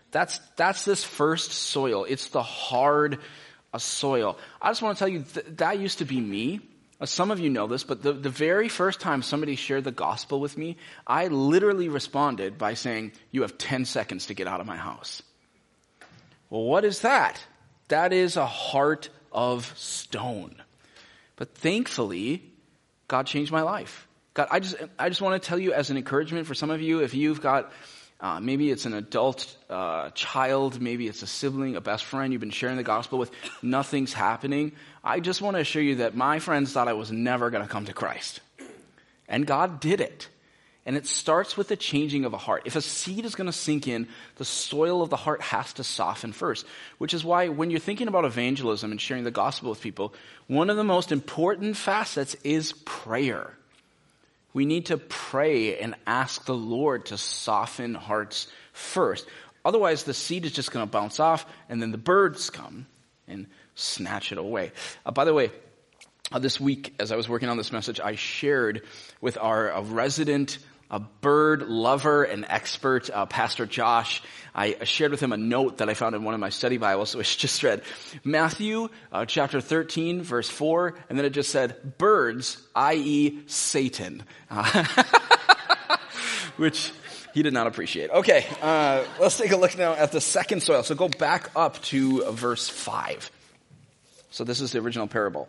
That's 0.09 0.39
that's 0.55 0.83
this 0.83 1.03
first 1.03 1.51
soil. 1.51 2.05
It's 2.05 2.29
the 2.29 2.41
hard 2.41 3.19
a 3.73 3.79
soil. 3.79 4.37
I 4.61 4.69
just 4.69 4.81
want 4.81 4.97
to 4.97 4.99
tell 4.99 5.07
you 5.07 5.23
th- 5.23 5.45
that 5.57 5.79
used 5.79 5.99
to 5.99 6.05
be 6.05 6.19
me. 6.19 6.61
Uh, 6.99 7.05
some 7.05 7.29
of 7.29 7.39
you 7.39 7.49
know 7.49 7.67
this, 7.67 7.83
but 7.83 8.01
the, 8.01 8.13
the 8.13 8.29
very 8.29 8.69
first 8.69 8.99
time 8.99 9.21
somebody 9.21 9.55
shared 9.55 9.83
the 9.83 9.91
gospel 9.91 10.39
with 10.39 10.57
me, 10.57 10.77
I 11.05 11.27
literally 11.27 11.89
responded 11.89 12.57
by 12.57 12.73
saying, 12.73 13.11
You 13.31 13.43
have 13.43 13.57
10 13.57 13.85
seconds 13.85 14.27
to 14.27 14.33
get 14.33 14.47
out 14.47 14.59
of 14.59 14.65
my 14.65 14.77
house. 14.77 15.21
Well, 16.49 16.63
what 16.63 16.85
is 16.85 17.01
that? 17.01 17.43
That 17.89 18.13
is 18.13 18.37
a 18.37 18.45
heart 18.45 19.09
of 19.31 19.71
stone. 19.77 20.55
But 21.35 21.53
thankfully, 21.55 22.43
God 23.07 23.27
changed 23.27 23.51
my 23.51 23.61
life. 23.61 24.07
God, 24.33 24.47
I 24.51 24.59
just, 24.59 24.75
I 24.97 25.09
just 25.09 25.21
want 25.21 25.41
to 25.41 25.47
tell 25.47 25.59
you 25.59 25.73
as 25.73 25.89
an 25.89 25.97
encouragement 25.97 26.47
for 26.47 26.53
some 26.53 26.69
of 26.69 26.81
you, 26.81 26.99
if 26.99 27.13
you've 27.13 27.41
got 27.41 27.71
uh, 28.19 28.39
maybe 28.39 28.71
it's 28.71 28.85
an 28.85 28.93
adult 28.93 29.55
uh, 29.69 30.09
child, 30.11 30.81
maybe 30.81 31.07
it's 31.07 31.21
a 31.21 31.27
sibling, 31.27 31.75
a 31.75 31.81
best 31.81 32.03
friend 32.03 32.33
you've 32.33 32.39
been 32.39 32.49
sharing 32.49 32.77
the 32.77 32.83
gospel 32.83 33.19
with, 33.19 33.31
nothing's 33.61 34.13
happening. 34.13 34.71
I 35.03 35.19
just 35.19 35.41
want 35.41 35.55
to 35.55 35.61
assure 35.61 35.83
you 35.83 35.95
that 35.97 36.15
my 36.15 36.39
friends 36.39 36.71
thought 36.71 36.87
I 36.87 36.93
was 36.93 37.11
never 37.11 37.49
going 37.51 37.63
to 37.63 37.69
come 37.69 37.85
to 37.85 37.93
Christ. 37.93 38.39
And 39.27 39.45
God 39.45 39.79
did 39.79 40.01
it. 40.01 40.29
And 40.85 40.95
it 40.95 41.05
starts 41.05 41.57
with 41.57 41.67
the 41.67 41.75
changing 41.75 42.23
of 42.23 42.33
a 42.33 42.37
heart. 42.37 42.63
If 42.65 42.77
a 42.77 42.81
seed 42.81 43.25
is 43.25 43.35
going 43.35 43.47
to 43.47 43.53
sink 43.53 43.89
in, 43.89 44.07
the 44.37 44.45
soil 44.45 45.01
of 45.01 45.09
the 45.09 45.17
heart 45.17 45.41
has 45.41 45.73
to 45.73 45.83
soften 45.83 46.31
first. 46.31 46.65
Which 46.97 47.13
is 47.13 47.25
why 47.25 47.49
when 47.49 47.69
you're 47.69 47.79
thinking 47.81 48.07
about 48.07 48.23
evangelism 48.23 48.91
and 48.91 49.01
sharing 49.01 49.25
the 49.25 49.31
gospel 49.31 49.69
with 49.69 49.81
people, 49.81 50.13
one 50.47 50.69
of 50.69 50.77
the 50.77 50.85
most 50.85 51.11
important 51.11 51.75
facets 51.75 52.35
is 52.45 52.71
prayer. 52.85 53.51
We 54.57 54.65
need 54.65 54.87
to 54.87 54.97
pray 54.97 55.77
and 55.77 55.93
ask 56.07 56.45
the 56.45 56.55
Lord 56.55 57.05
to 57.05 57.17
soften 57.19 57.93
hearts 57.93 58.47
first. 58.73 59.27
Otherwise, 59.63 60.03
the 60.03 60.15
seed 60.15 60.45
is 60.45 60.51
just 60.51 60.71
going 60.71 60.83
to 60.83 60.91
bounce 60.91 61.19
off, 61.19 61.45
and 61.69 61.79
then 61.79 61.91
the 61.91 61.99
birds 61.99 62.49
come 62.49 62.87
and 63.27 63.45
snatch 63.75 64.31
it 64.31 64.39
away. 64.39 64.71
Uh, 65.05 65.11
by 65.11 65.25
the 65.25 65.33
way, 65.35 65.51
uh, 66.31 66.39
this 66.39 66.59
week, 66.59 66.95
as 66.97 67.11
I 67.11 67.15
was 67.17 67.29
working 67.29 67.49
on 67.49 67.57
this 67.57 67.71
message, 67.71 67.99
I 67.99 68.15
shared 68.15 68.81
with 69.21 69.37
our 69.37 69.71
uh, 69.71 69.81
resident 69.83 70.57
a 70.89 70.99
bird 70.99 71.63
lover 71.63 72.23
and 72.23 72.45
expert, 72.47 73.09
uh, 73.09 73.25
Pastor 73.25 73.65
Josh. 73.65 74.21
I 74.55 74.83
shared 74.85 75.11
with 75.11 75.19
him 75.19 75.33
a 75.33 75.37
note 75.37 75.79
that 75.79 75.89
I 75.89 75.93
found 75.93 76.15
in 76.15 76.23
one 76.23 76.33
of 76.33 76.39
my 76.39 76.49
study 76.49 76.77
Bibles, 76.77 77.15
which 77.15 77.37
just 77.39 77.61
read 77.63 77.81
Matthew 78.23 78.89
uh, 79.11 79.25
chapter 79.25 79.61
13, 79.61 80.23
verse 80.23 80.49
4, 80.49 80.95
and 81.09 81.17
then 81.17 81.25
it 81.25 81.31
just 81.31 81.51
said 81.51 81.97
birds, 81.97 82.61
i.e., 82.75 83.39
Satan. 83.47 84.23
Uh, 84.49 84.83
which 86.57 86.91
he 87.33 87.43
did 87.43 87.53
not 87.53 87.67
appreciate. 87.67 88.09
Okay, 88.09 88.45
uh, 88.61 89.03
let's 89.19 89.37
take 89.37 89.51
a 89.51 89.57
look 89.57 89.77
now 89.77 89.93
at 89.93 90.11
the 90.11 90.21
second 90.21 90.63
soil. 90.63 90.83
So 90.83 90.95
go 90.95 91.07
back 91.07 91.51
up 91.55 91.81
to 91.83 92.31
verse 92.31 92.67
5. 92.67 93.29
So 94.31 94.43
this 94.43 94.61
is 94.61 94.71
the 94.71 94.79
original 94.79 95.07
parable. 95.07 95.47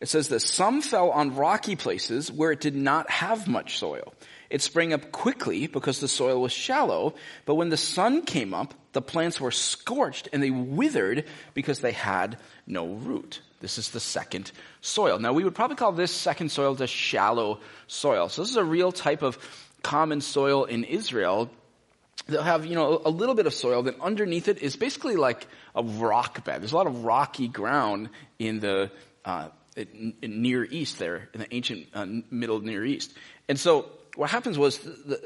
It 0.00 0.08
says 0.08 0.28
that 0.28 0.40
some 0.40 0.82
fell 0.82 1.10
on 1.10 1.36
rocky 1.36 1.76
places 1.76 2.32
where 2.32 2.52
it 2.52 2.60
did 2.60 2.74
not 2.74 3.10
have 3.10 3.46
much 3.46 3.78
soil. 3.78 4.14
It 4.50 4.62
sprang 4.62 4.92
up 4.92 5.12
quickly 5.12 5.68
because 5.68 6.00
the 6.00 6.08
soil 6.08 6.42
was 6.42 6.52
shallow, 6.52 7.14
but 7.46 7.54
when 7.54 7.68
the 7.68 7.76
sun 7.76 8.22
came 8.22 8.52
up, 8.52 8.74
the 8.92 9.00
plants 9.00 9.40
were 9.40 9.52
scorched 9.52 10.28
and 10.32 10.42
they 10.42 10.50
withered 10.50 11.24
because 11.54 11.78
they 11.80 11.92
had 11.92 12.36
no 12.66 12.88
root. 12.88 13.40
This 13.60 13.78
is 13.78 13.90
the 13.90 14.00
second 14.00 14.50
soil. 14.80 15.20
Now 15.20 15.32
we 15.32 15.44
would 15.44 15.54
probably 15.54 15.76
call 15.76 15.92
this 15.92 16.10
second 16.12 16.50
soil 16.50 16.74
the 16.74 16.88
shallow 16.88 17.60
soil. 17.86 18.28
So 18.28 18.42
this 18.42 18.50
is 18.50 18.56
a 18.56 18.64
real 18.64 18.90
type 18.90 19.22
of 19.22 19.38
common 19.82 20.20
soil 20.20 20.64
in 20.64 20.82
Israel. 20.82 21.48
They'll 22.26 22.42
have, 22.42 22.66
you 22.66 22.74
know, 22.74 23.00
a 23.04 23.10
little 23.10 23.36
bit 23.36 23.46
of 23.46 23.54
soil, 23.54 23.82
then 23.82 23.94
underneath 24.00 24.48
it 24.48 24.58
is 24.58 24.74
basically 24.76 25.16
like 25.16 25.46
a 25.76 25.82
rock 25.84 26.44
bed. 26.44 26.60
There's 26.60 26.72
a 26.72 26.76
lot 26.76 26.88
of 26.88 27.04
rocky 27.04 27.46
ground 27.46 28.10
in 28.38 28.58
the 28.58 28.90
uh, 29.24 29.48
in, 29.76 30.14
Near 30.22 30.64
East 30.64 30.98
there, 30.98 31.28
in 31.34 31.40
the 31.40 31.54
ancient 31.54 31.86
uh, 31.94 32.06
Middle 32.30 32.60
Near 32.60 32.84
East. 32.84 33.12
And 33.48 33.58
so 33.58 33.90
what 34.16 34.30
happens 34.30 34.58
was, 34.58 34.78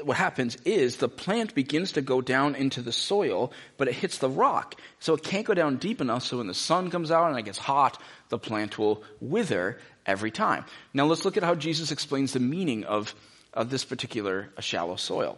what 0.03 0.17
happens 0.17 0.57
is 0.65 0.97
the 0.97 1.09
plant 1.09 1.55
begins 1.55 1.93
to 1.93 2.01
go 2.01 2.21
down 2.21 2.55
into 2.55 2.81
the 2.81 2.91
soil, 2.91 3.51
but 3.77 3.87
it 3.87 3.93
hits 3.95 4.17
the 4.19 4.29
rock. 4.29 4.75
So 4.99 5.13
it 5.13 5.23
can't 5.23 5.45
go 5.45 5.53
down 5.53 5.77
deep 5.77 6.01
enough 6.01 6.23
so 6.23 6.37
when 6.37 6.47
the 6.47 6.53
sun 6.53 6.91
comes 6.91 7.11
out 7.11 7.29
and 7.29 7.39
it 7.39 7.43
gets 7.43 7.57
hot, 7.57 8.01
the 8.29 8.37
plant 8.37 8.77
will 8.77 9.03
wither 9.19 9.79
every 10.05 10.31
time. 10.31 10.65
Now 10.93 11.05
let's 11.05 11.25
look 11.25 11.37
at 11.37 11.43
how 11.43 11.55
Jesus 11.55 11.91
explains 11.91 12.33
the 12.33 12.39
meaning 12.39 12.83
of, 12.83 13.15
of 13.53 13.69
this 13.69 13.83
particular 13.83 14.49
shallow 14.59 14.95
soil. 14.95 15.37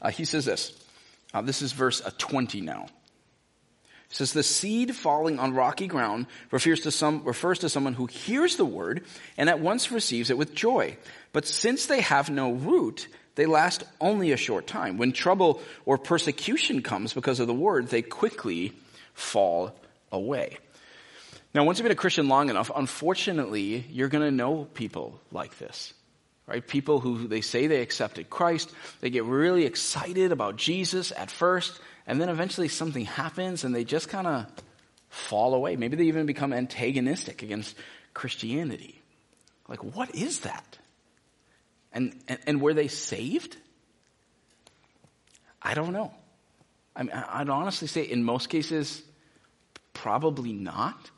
Uh, 0.00 0.10
he 0.10 0.24
says 0.24 0.44
this. 0.44 0.72
Uh, 1.34 1.40
this 1.42 1.62
is 1.62 1.72
verse 1.72 2.00
uh, 2.04 2.10
20 2.18 2.60
now. 2.60 2.86
Says 4.16 4.32
the 4.32 4.42
seed 4.42 4.96
falling 4.96 5.38
on 5.38 5.52
rocky 5.52 5.86
ground 5.86 6.24
refers 6.50 6.80
to 6.80 6.90
some, 6.90 7.22
refers 7.24 7.58
to 7.58 7.68
someone 7.68 7.92
who 7.92 8.06
hears 8.06 8.56
the 8.56 8.64
word 8.64 9.04
and 9.36 9.50
at 9.50 9.60
once 9.60 9.92
receives 9.92 10.30
it 10.30 10.38
with 10.38 10.54
joy. 10.54 10.96
But 11.34 11.46
since 11.46 11.84
they 11.84 12.00
have 12.00 12.30
no 12.30 12.52
root, 12.52 13.08
they 13.34 13.44
last 13.44 13.84
only 14.00 14.32
a 14.32 14.38
short 14.38 14.66
time. 14.66 14.96
When 14.96 15.12
trouble 15.12 15.60
or 15.84 15.98
persecution 15.98 16.80
comes 16.80 17.12
because 17.12 17.40
of 17.40 17.46
the 17.46 17.52
word, 17.52 17.88
they 17.88 18.00
quickly 18.00 18.72
fall 19.12 19.78
away. 20.10 20.56
Now, 21.52 21.64
once 21.64 21.76
you've 21.78 21.84
been 21.84 21.92
a 21.92 21.94
Christian 21.94 22.26
long 22.26 22.48
enough, 22.48 22.70
unfortunately, 22.74 23.84
you're 23.90 24.08
going 24.08 24.24
to 24.24 24.30
know 24.30 24.64
people 24.72 25.20
like 25.30 25.58
this. 25.58 25.92
Right? 26.46 26.66
People 26.66 27.00
who 27.00 27.28
they 27.28 27.42
say 27.42 27.66
they 27.66 27.82
accepted 27.82 28.30
Christ, 28.30 28.72
they 29.02 29.10
get 29.10 29.24
really 29.24 29.66
excited 29.66 30.32
about 30.32 30.56
Jesus 30.56 31.12
at 31.14 31.30
first, 31.30 31.78
and 32.06 32.20
then 32.20 32.28
eventually 32.28 32.68
something 32.68 33.04
happens 33.04 33.64
and 33.64 33.74
they 33.74 33.84
just 33.84 34.08
kind 34.08 34.26
of 34.26 34.46
fall 35.08 35.54
away. 35.54 35.76
Maybe 35.76 35.96
they 35.96 36.04
even 36.04 36.26
become 36.26 36.52
antagonistic 36.52 37.42
against 37.42 37.76
Christianity. 38.14 39.02
Like, 39.68 39.82
what 39.82 40.14
is 40.14 40.40
that? 40.40 40.78
And, 41.92 42.14
and, 42.28 42.38
and 42.46 42.60
were 42.60 42.74
they 42.74 42.88
saved? 42.88 43.56
I 45.60 45.74
don't 45.74 45.92
know. 45.92 46.12
I 46.94 47.02
mean, 47.02 47.12
I'd 47.12 47.48
honestly 47.48 47.88
say 47.88 48.02
in 48.02 48.22
most 48.22 48.48
cases, 48.48 49.02
probably 49.92 50.52
not. 50.52 51.10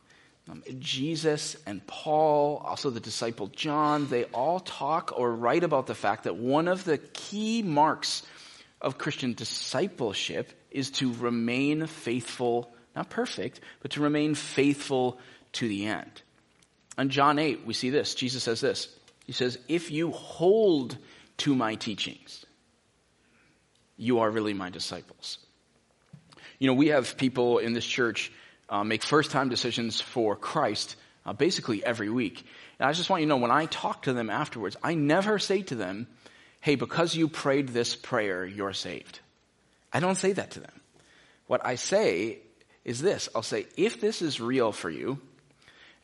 Um, 0.49 0.63
Jesus 0.79 1.57
and 1.67 1.87
Paul, 1.87 2.63
also 2.65 2.89
the 2.89 3.01
disciple 3.01 3.49
John, 3.49 4.09
they 4.09 4.25
all 4.25 4.61
talk 4.61 5.13
or 5.15 5.35
write 5.35 5.63
about 5.63 5.87
the 5.87 5.95
fact 5.95 6.25
that 6.25 6.37
one 6.37 6.69
of 6.69 6.85
the 6.85 6.97
key 6.97 7.63
marks 7.63 8.23
of 8.81 8.97
Christian 8.97 9.35
discipleship 9.35 10.53
is 10.71 10.91
to 10.93 11.13
remain 11.15 11.87
faithful, 11.87 12.71
not 12.95 13.11
perfect, 13.11 13.61
but 13.81 13.93
to 13.93 14.01
remain 14.01 14.35
faithful 14.35 15.19
to 15.53 15.69
the 15.69 15.87
end. 15.87 16.23
On 16.97 17.09
John 17.09 17.39
8, 17.39 17.65
we 17.65 17.75
see 17.75 17.91
this. 17.91 18.15
Jesus 18.15 18.43
says 18.43 18.61
this. 18.61 18.89
He 19.25 19.33
says, 19.33 19.59
If 19.69 19.91
you 19.91 20.11
hold 20.11 20.97
to 21.39 21.55
my 21.55 21.77
teachings, 21.77 22.45
you 23.97 24.21
are 24.21 24.31
really 24.31 24.55
my 24.55 24.71
disciples. 24.71 25.39
You 26.59 26.67
know, 26.67 26.75
we 26.75 26.89
have 26.89 27.17
people 27.17 27.59
in 27.59 27.73
this 27.73 27.87
church 27.87 28.33
uh, 28.69 28.85
make 28.85 29.03
first 29.03 29.31
time 29.31 29.49
decisions 29.49 30.01
for 30.01 30.35
Christ 30.37 30.97
uh, 31.25 31.33
basically 31.33 31.85
every 31.85 32.11
week. 32.11 32.45
And 32.79 32.89
I 32.89 32.93
just 32.93 33.11
want 33.11 33.23
you 33.23 33.27
to 33.27 33.29
know 33.29 33.37
when 33.37 33.51
I 33.51 33.67
talk 33.67 34.03
to 34.03 34.13
them 34.13 34.31
afterwards, 34.31 34.77
I 34.83 34.95
never 34.95 35.39
say 35.39 35.63
to 35.63 35.75
them, 35.75 36.07
hey, 36.61 36.75
because 36.75 37.15
you 37.15 37.29
prayed 37.29 37.69
this 37.69 37.95
prayer, 37.95 38.45
you're 38.45 38.73
saved. 38.73 39.21
I 39.93 40.01
don't 40.01 40.17
say 40.17 40.33
that 40.33 40.53
to 40.53 40.61
them. 40.61 40.81
What 41.47 41.65
I 41.65 41.77
say 41.77 42.39
is 42.85 43.01
this 43.01 43.29
I'll 43.35 43.43
say, 43.43 43.67
if 43.77 44.01
this 44.01 44.23
is 44.23 44.41
real 44.41 44.73
for 44.73 44.91
you, 44.91 45.19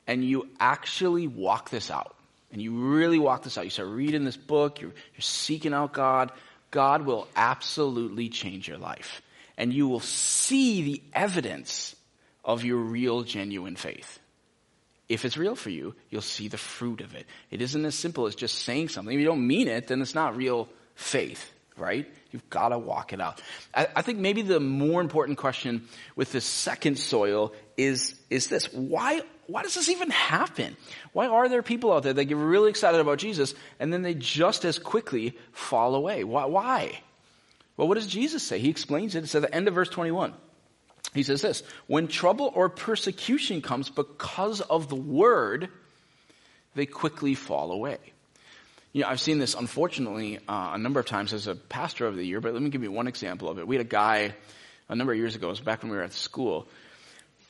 and 0.07 0.25
you 0.25 0.49
actually 0.61 1.27
walk 1.27 1.71
this 1.71 1.91
out, 1.91 2.15
and 2.53 2.61
you 2.61 2.73
really 2.73 3.19
walk 3.19 3.43
this 3.43 3.59
out, 3.59 3.65
you 3.65 3.71
start 3.71 3.89
reading 3.89 4.25
this 4.25 4.37
book, 4.37 4.81
you're, 4.81 4.91
you're 4.91 5.21
seeking 5.21 5.73
out 5.73 5.93
God, 5.93 6.31
God 6.71 7.07
will 7.07 7.29
absolutely 7.37 8.29
change 8.29 8.69
your 8.69 8.79
life. 8.79 9.23
And 9.57 9.73
you 9.73 9.87
will 9.87 10.01
see 10.01 10.83
the 10.83 11.03
evidence 11.13 11.95
of 12.45 12.65
your 12.65 12.79
real, 12.79 13.23
genuine 13.23 13.77
faith. 13.77 14.19
If 15.09 15.25
it's 15.25 15.37
real 15.37 15.55
for 15.55 15.71
you, 15.71 15.95
you'll 16.11 16.23
see 16.23 16.49
the 16.49 16.59
fruit 16.59 17.01
of 17.01 17.15
it. 17.15 17.27
It 17.51 17.63
isn't 17.63 17.85
as 17.85 17.95
simple 17.95 18.27
as 18.27 18.35
just 18.35 18.57
saying 18.59 18.89
something. 18.89 19.15
If 19.15 19.21
you 19.21 19.27
don't 19.27 19.47
mean 19.47 19.69
it, 19.69 19.87
then 19.87 20.03
it's 20.03 20.15
not 20.15 20.37
real 20.37 20.69
faith, 20.95 21.53
right? 21.77 22.07
You've 22.31 22.49
got 22.51 22.69
to 22.69 22.79
walk 22.79 23.13
it 23.13 23.21
out. 23.21 23.41
I, 23.75 23.89
I, 23.97 24.03
think 24.03 24.19
maybe 24.19 24.43
the 24.43 24.61
more 24.61 25.01
important 25.01 25.39
question 25.39 25.89
with 26.17 26.33
the 26.33 26.41
second 26.41 26.99
soil 26.99 27.53
is, 27.77 28.15
is 28.31 28.49
this. 28.49 28.73
Why, 28.73 29.23
why 29.47 29.63
does 29.63 29.75
this 29.75 29.89
even 29.89 30.11
happen? 30.11 30.77
Why 31.13 31.27
are 31.27 31.49
there 31.49 31.63
people 31.63 31.93
out 31.93 32.03
there 32.03 32.13
that 32.13 32.25
get 32.25 32.37
really 32.37 32.71
excited 32.71 33.01
about 33.01 33.19
Jesus 33.19 33.55
and 33.81 33.93
then 33.93 34.03
they 34.03 34.15
just 34.15 34.65
as 34.65 34.79
quickly 34.79 35.37
fall 35.53 35.95
away? 35.95 36.25
Why? 36.25 36.45
why? 36.47 37.01
Well, 37.77 37.89
what 37.89 37.95
does 37.95 38.07
Jesus 38.07 38.43
say? 38.43 38.59
He 38.59 38.71
explains 38.71 39.15
it. 39.15 39.25
It's 39.25 39.35
at 39.35 39.43
the 39.43 39.55
end 39.55 39.67
of 39.67 39.75
verse 39.75 39.89
21. 39.89 40.33
He 41.13 41.23
says 41.23 41.43
this 41.43 41.63
When 41.87 42.09
trouble 42.09 42.53
or 42.55 42.69
persecution 42.69 43.63
comes 43.63 43.91
because 43.91 44.61
of 44.61 44.89
the 44.89 44.97
word, 44.97 45.69
they 46.75 46.87
quickly 46.87 47.35
fall 47.35 47.73
away. 47.73 47.99
You 48.95 49.03
know, 49.03 49.09
I've 49.09 49.21
seen 49.21 49.39
this 49.39 49.55
unfortunately 49.55 50.39
uh, 50.49 50.71
a 50.75 50.79
number 50.79 51.01
of 51.01 51.07
times 51.07 51.33
as 51.33 51.49
a 51.49 51.57
pastor 51.57 52.07
of 52.07 52.15
the 52.15 52.25
year, 52.25 52.41
but 52.41 52.55
let 52.55 52.63
me 52.63 52.71
give 52.71 52.85
you 52.85 52.93
one 52.93 53.09
example 53.09 53.49
of 53.49 53.59
it. 53.59 53.67
We 53.67 53.75
had 53.75 53.85
a 53.85 53.89
guy 53.89 54.35
a 54.89 54.95
number 54.95 55.13
of 55.13 55.19
years 55.19 55.35
ago, 55.35 55.49
it 55.49 55.51
was 55.51 55.61
back 55.61 55.83
when 55.83 55.91
we 55.91 55.97
were 55.97 56.05
at 56.05 56.13
school, 56.13 56.69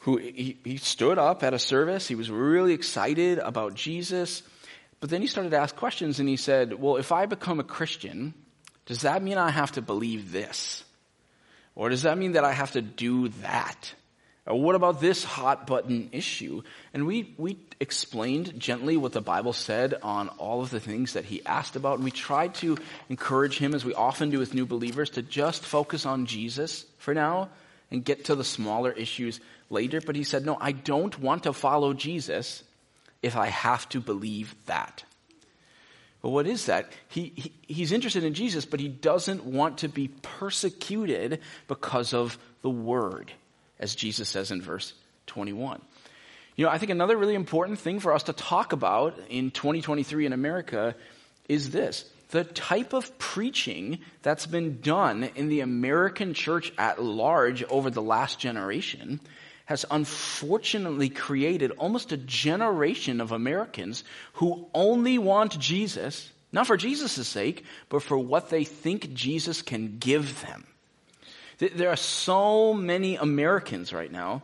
who 0.01 0.17
he, 0.17 0.57
he 0.65 0.79
stood 0.79 1.19
up 1.19 1.43
at 1.43 1.53
a 1.53 1.59
service. 1.59 2.09
He 2.09 2.15
was 2.15 2.31
really 2.31 2.73
excited 2.73 3.39
about 3.39 3.75
Jesus, 3.75 4.43
but 5.01 5.11
then 5.11 5.21
he 5.21 5.27
started 5.27 5.51
to 5.51 5.59
ask 5.59 5.77
questions 5.77 6.19
and 6.19 6.31
he 6.31 6.37
said, 6.37 6.73
Well, 6.73 6.97
if 6.97 7.13
I 7.13 7.27
become 7.27 7.61
a 7.61 7.65
Christian, 7.65 8.33
does 8.87 9.03
that 9.03 9.23
mean 9.23 9.37
I 9.37 9.51
have 9.51 9.73
to 9.73 9.83
believe 9.83 10.33
this? 10.33 10.83
Or 11.75 11.91
does 11.91 12.03
that 12.03 12.17
mean 12.17 12.33
that 12.33 12.45
I 12.45 12.53
have 12.53 12.73
to 12.73 12.81
do 12.81 13.29
that? 13.43 13.93
Or 14.47 14.61
what 14.61 14.75
about 14.75 15.01
this 15.01 15.25
hot 15.25 15.67
button 15.67 16.11
issue? 16.13 16.63
And 16.93 17.07
we, 17.07 17.35
we 17.39 17.59
explained 17.81 18.61
gently 18.61 18.97
what 18.97 19.13
the 19.13 19.23
Bible 19.23 19.55
said 19.55 19.95
on 20.03 20.29
all 20.29 20.61
of 20.61 20.69
the 20.69 20.81
things 20.81 21.15
that 21.15 21.25
he 21.25 21.45
asked 21.47 21.77
about. 21.77 21.95
And 21.97 22.05
we 22.05 22.11
tried 22.11 22.55
to 22.57 22.77
encourage 23.09 23.59
him, 23.59 23.75
as 23.75 23.87
we 23.87 23.95
often 23.95 24.29
do 24.29 24.39
with 24.39 24.53
new 24.53 24.67
believers, 24.67 25.11
to 25.11 25.23
just 25.23 25.65
focus 25.65 26.05
on 26.05 26.27
Jesus 26.27 26.85
for 26.99 27.15
now 27.15 27.49
and 27.91 28.05
get 28.05 28.27
to 28.27 28.35
the 28.35 28.45
smaller 28.45 28.93
issues 28.93 29.41
later. 29.71 30.03
But 30.03 30.15
he 30.15 30.25
said, 30.25 30.45
no, 30.45 30.59
I 30.61 30.73
don't 30.73 31.19
want 31.19 31.45
to 31.45 31.55
follow 31.55 31.95
Jesus 31.95 32.63
if 33.23 33.37
I 33.37 33.47
have 33.47 33.89
to 33.91 34.01
believe 34.01 34.55
that. 34.67 35.05
But 36.21 36.31
what 36.31 36.47
is 36.47 36.67
that? 36.67 36.91
He, 37.09 37.33
he, 37.35 37.53
he's 37.67 37.93
interested 37.93 38.25
in 38.25 38.35
Jesus, 38.35 38.65
but 38.67 38.81
he 38.81 38.89
doesn't 38.89 39.45
want 39.45 39.79
to 39.79 39.89
be 39.89 40.09
persecuted 40.09 41.41
because 41.67 42.13
of 42.13 42.39
the 42.63 42.71
word, 42.71 43.31
as 43.79 43.95
Jesus 43.95 44.29
says 44.29 44.51
in 44.51 44.63
verse 44.63 44.93
21. 45.27 45.81
You 46.57 46.65
know, 46.65 46.71
I 46.71 46.79
think 46.79 46.91
another 46.91 47.17
really 47.17 47.35
important 47.35 47.79
thing 47.79 47.99
for 47.99 48.13
us 48.13 48.25
to 48.25 48.33
talk 48.33 48.73
about 48.73 49.19
in 49.29 49.51
2023 49.51 50.27
in 50.27 50.33
America 50.33 50.95
is 51.49 51.71
this. 51.71 52.05
The 52.31 52.45
type 52.45 52.93
of 52.93 53.19
preaching 53.19 53.99
that's 54.23 54.47
been 54.47 54.81
done 54.81 55.25
in 55.35 55.49
the 55.49 55.61
American 55.61 56.35
church 56.35 56.73
at 56.79 57.03
large 57.03 57.65
over 57.65 57.91
the 57.91 58.03
last 58.03 58.39
generation 58.39 59.21
has 59.67 59.85
unfortunately 59.91 61.09
created 61.09 61.71
almost 61.73 62.13
a 62.13 62.17
generation 62.17 63.21
of 63.21 63.33
Americans 63.33 64.05
who 64.35 64.69
only 64.75 65.19
want 65.19 65.59
Jesus, 65.59 66.31
not 66.53 66.67
for 66.67 66.77
Jesus' 66.77 67.27
sake, 67.27 67.65
but 67.89 68.03
for 68.03 68.19
what 68.19 68.51
they 68.51 68.65
think 68.65 69.15
Jesus 69.15 69.63
can 69.63 69.99
give 69.99 70.41
them. 70.43 70.67
There 71.59 71.91
are 71.91 71.97
so 71.97 72.75
many 72.75 73.17
Americans 73.17 73.93
right 73.93 74.11
now 74.11 74.43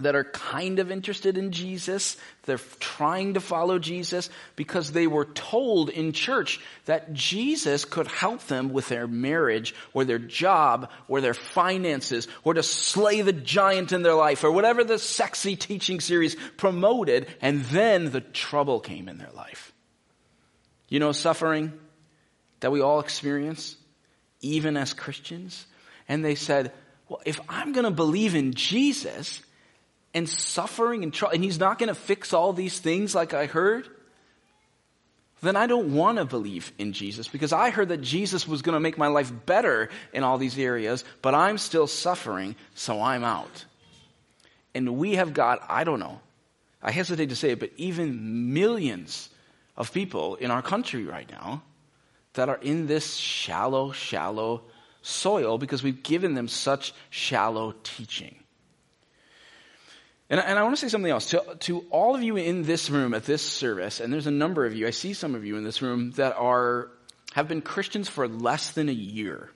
that 0.00 0.14
are 0.14 0.24
kind 0.24 0.78
of 0.78 0.90
interested 0.90 1.38
in 1.38 1.52
Jesus. 1.52 2.16
They're 2.44 2.60
trying 2.80 3.34
to 3.34 3.40
follow 3.40 3.78
Jesus 3.78 4.28
because 4.54 4.92
they 4.92 5.06
were 5.06 5.24
told 5.24 5.88
in 5.88 6.12
church 6.12 6.60
that 6.84 7.14
Jesus 7.14 7.84
could 7.84 8.06
help 8.06 8.46
them 8.46 8.70
with 8.70 8.88
their 8.88 9.06
marriage 9.06 9.74
or 9.94 10.04
their 10.04 10.18
job 10.18 10.90
or 11.08 11.20
their 11.20 11.34
finances 11.34 12.28
or 12.44 12.54
to 12.54 12.62
slay 12.62 13.22
the 13.22 13.32
giant 13.32 13.92
in 13.92 14.02
their 14.02 14.14
life 14.14 14.44
or 14.44 14.52
whatever 14.52 14.84
the 14.84 14.98
sexy 14.98 15.56
teaching 15.56 16.00
series 16.00 16.36
promoted 16.58 17.26
and 17.40 17.64
then 17.66 18.10
the 18.10 18.20
trouble 18.20 18.80
came 18.80 19.08
in 19.08 19.16
their 19.16 19.32
life. 19.32 19.72
You 20.88 21.00
know 21.00 21.12
suffering 21.12 21.72
that 22.60 22.70
we 22.70 22.82
all 22.82 23.00
experience 23.00 23.76
even 24.42 24.76
as 24.76 24.92
Christians? 24.92 25.66
And 26.08 26.24
they 26.24 26.34
said, 26.34 26.72
well, 27.08 27.20
if 27.24 27.40
I'm 27.48 27.72
going 27.72 27.84
to 27.84 27.90
believe 27.90 28.34
in 28.34 28.52
Jesus, 28.54 29.42
and 30.16 30.26
suffering 30.26 31.02
and 31.02 31.12
trouble, 31.12 31.34
and 31.34 31.44
he's 31.44 31.58
not 31.58 31.78
going 31.78 31.88
to 31.88 31.94
fix 31.94 32.32
all 32.32 32.54
these 32.54 32.78
things 32.78 33.14
like 33.14 33.34
I 33.34 33.44
heard, 33.44 33.86
then 35.42 35.56
I 35.56 35.66
don't 35.66 35.94
want 35.94 36.16
to 36.16 36.24
believe 36.24 36.72
in 36.78 36.94
Jesus 36.94 37.28
because 37.28 37.52
I 37.52 37.68
heard 37.68 37.90
that 37.90 38.00
Jesus 38.00 38.48
was 38.48 38.62
going 38.62 38.72
to 38.72 38.80
make 38.80 38.96
my 38.96 39.08
life 39.08 39.30
better 39.44 39.90
in 40.14 40.24
all 40.24 40.38
these 40.38 40.58
areas, 40.58 41.04
but 41.20 41.34
I'm 41.34 41.58
still 41.58 41.86
suffering, 41.86 42.56
so 42.74 43.02
I'm 43.02 43.24
out. 43.24 43.66
And 44.74 44.96
we 44.96 45.16
have 45.16 45.34
got, 45.34 45.62
I 45.68 45.84
don't 45.84 46.00
know, 46.00 46.20
I 46.82 46.92
hesitate 46.92 47.28
to 47.28 47.36
say 47.36 47.50
it, 47.50 47.60
but 47.60 47.72
even 47.76 48.54
millions 48.54 49.28
of 49.76 49.92
people 49.92 50.36
in 50.36 50.50
our 50.50 50.62
country 50.62 51.04
right 51.04 51.30
now 51.30 51.62
that 52.32 52.48
are 52.48 52.60
in 52.62 52.86
this 52.86 53.16
shallow, 53.16 53.92
shallow 53.92 54.62
soil 55.06 55.58
because 55.58 55.82
we've 55.82 56.02
given 56.02 56.34
them 56.34 56.48
such 56.48 56.92
shallow 57.10 57.74
teaching. 57.84 58.36
And, 60.28 60.40
and 60.40 60.58
I 60.58 60.62
want 60.64 60.74
to 60.74 60.80
say 60.80 60.88
something 60.88 61.10
else. 61.10 61.30
To, 61.30 61.56
to 61.60 61.84
all 61.90 62.16
of 62.16 62.22
you 62.22 62.36
in 62.36 62.64
this 62.64 62.90
room 62.90 63.14
at 63.14 63.24
this 63.24 63.42
service, 63.42 64.00
and 64.00 64.12
there's 64.12 64.26
a 64.26 64.32
number 64.32 64.66
of 64.66 64.74
you, 64.74 64.86
I 64.86 64.90
see 64.90 65.12
some 65.12 65.34
of 65.34 65.44
you 65.44 65.56
in 65.56 65.64
this 65.64 65.82
room 65.82 66.10
that 66.12 66.36
are, 66.36 66.90
have 67.34 67.46
been 67.46 67.62
Christians 67.62 68.08
for 68.08 68.26
less 68.26 68.72
than 68.72 68.88
a 68.88 68.92
year. 68.92 69.50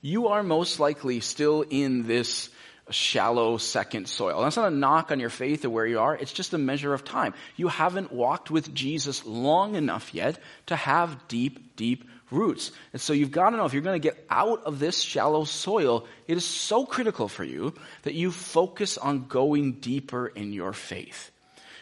You 0.00 0.28
are 0.28 0.42
most 0.42 0.80
likely 0.80 1.20
still 1.20 1.62
in 1.68 2.06
this 2.06 2.48
shallow 2.92 3.56
second 3.56 4.08
soil. 4.08 4.42
That's 4.42 4.56
not 4.56 4.72
a 4.72 4.74
knock 4.74 5.10
on 5.10 5.20
your 5.20 5.30
faith 5.30 5.64
or 5.64 5.70
where 5.70 5.86
you 5.86 6.00
are. 6.00 6.16
It's 6.16 6.32
just 6.32 6.54
a 6.54 6.58
measure 6.58 6.92
of 6.94 7.04
time. 7.04 7.34
You 7.56 7.68
haven't 7.68 8.12
walked 8.12 8.50
with 8.50 8.74
Jesus 8.74 9.24
long 9.24 9.74
enough 9.74 10.14
yet 10.14 10.38
to 10.66 10.76
have 10.76 11.28
deep, 11.28 11.76
deep 11.76 12.08
roots. 12.30 12.72
And 12.92 13.00
so 13.00 13.12
you've 13.12 13.30
got 13.30 13.50
to 13.50 13.56
know 13.56 13.64
if 13.64 13.72
you're 13.72 13.82
going 13.82 14.00
to 14.00 14.08
get 14.08 14.24
out 14.30 14.64
of 14.64 14.78
this 14.78 15.00
shallow 15.00 15.44
soil, 15.44 16.06
it 16.26 16.36
is 16.36 16.44
so 16.44 16.86
critical 16.86 17.28
for 17.28 17.44
you 17.44 17.74
that 18.02 18.14
you 18.14 18.30
focus 18.30 18.98
on 18.98 19.26
going 19.26 19.74
deeper 19.74 20.26
in 20.26 20.52
your 20.52 20.72
faith. 20.72 21.30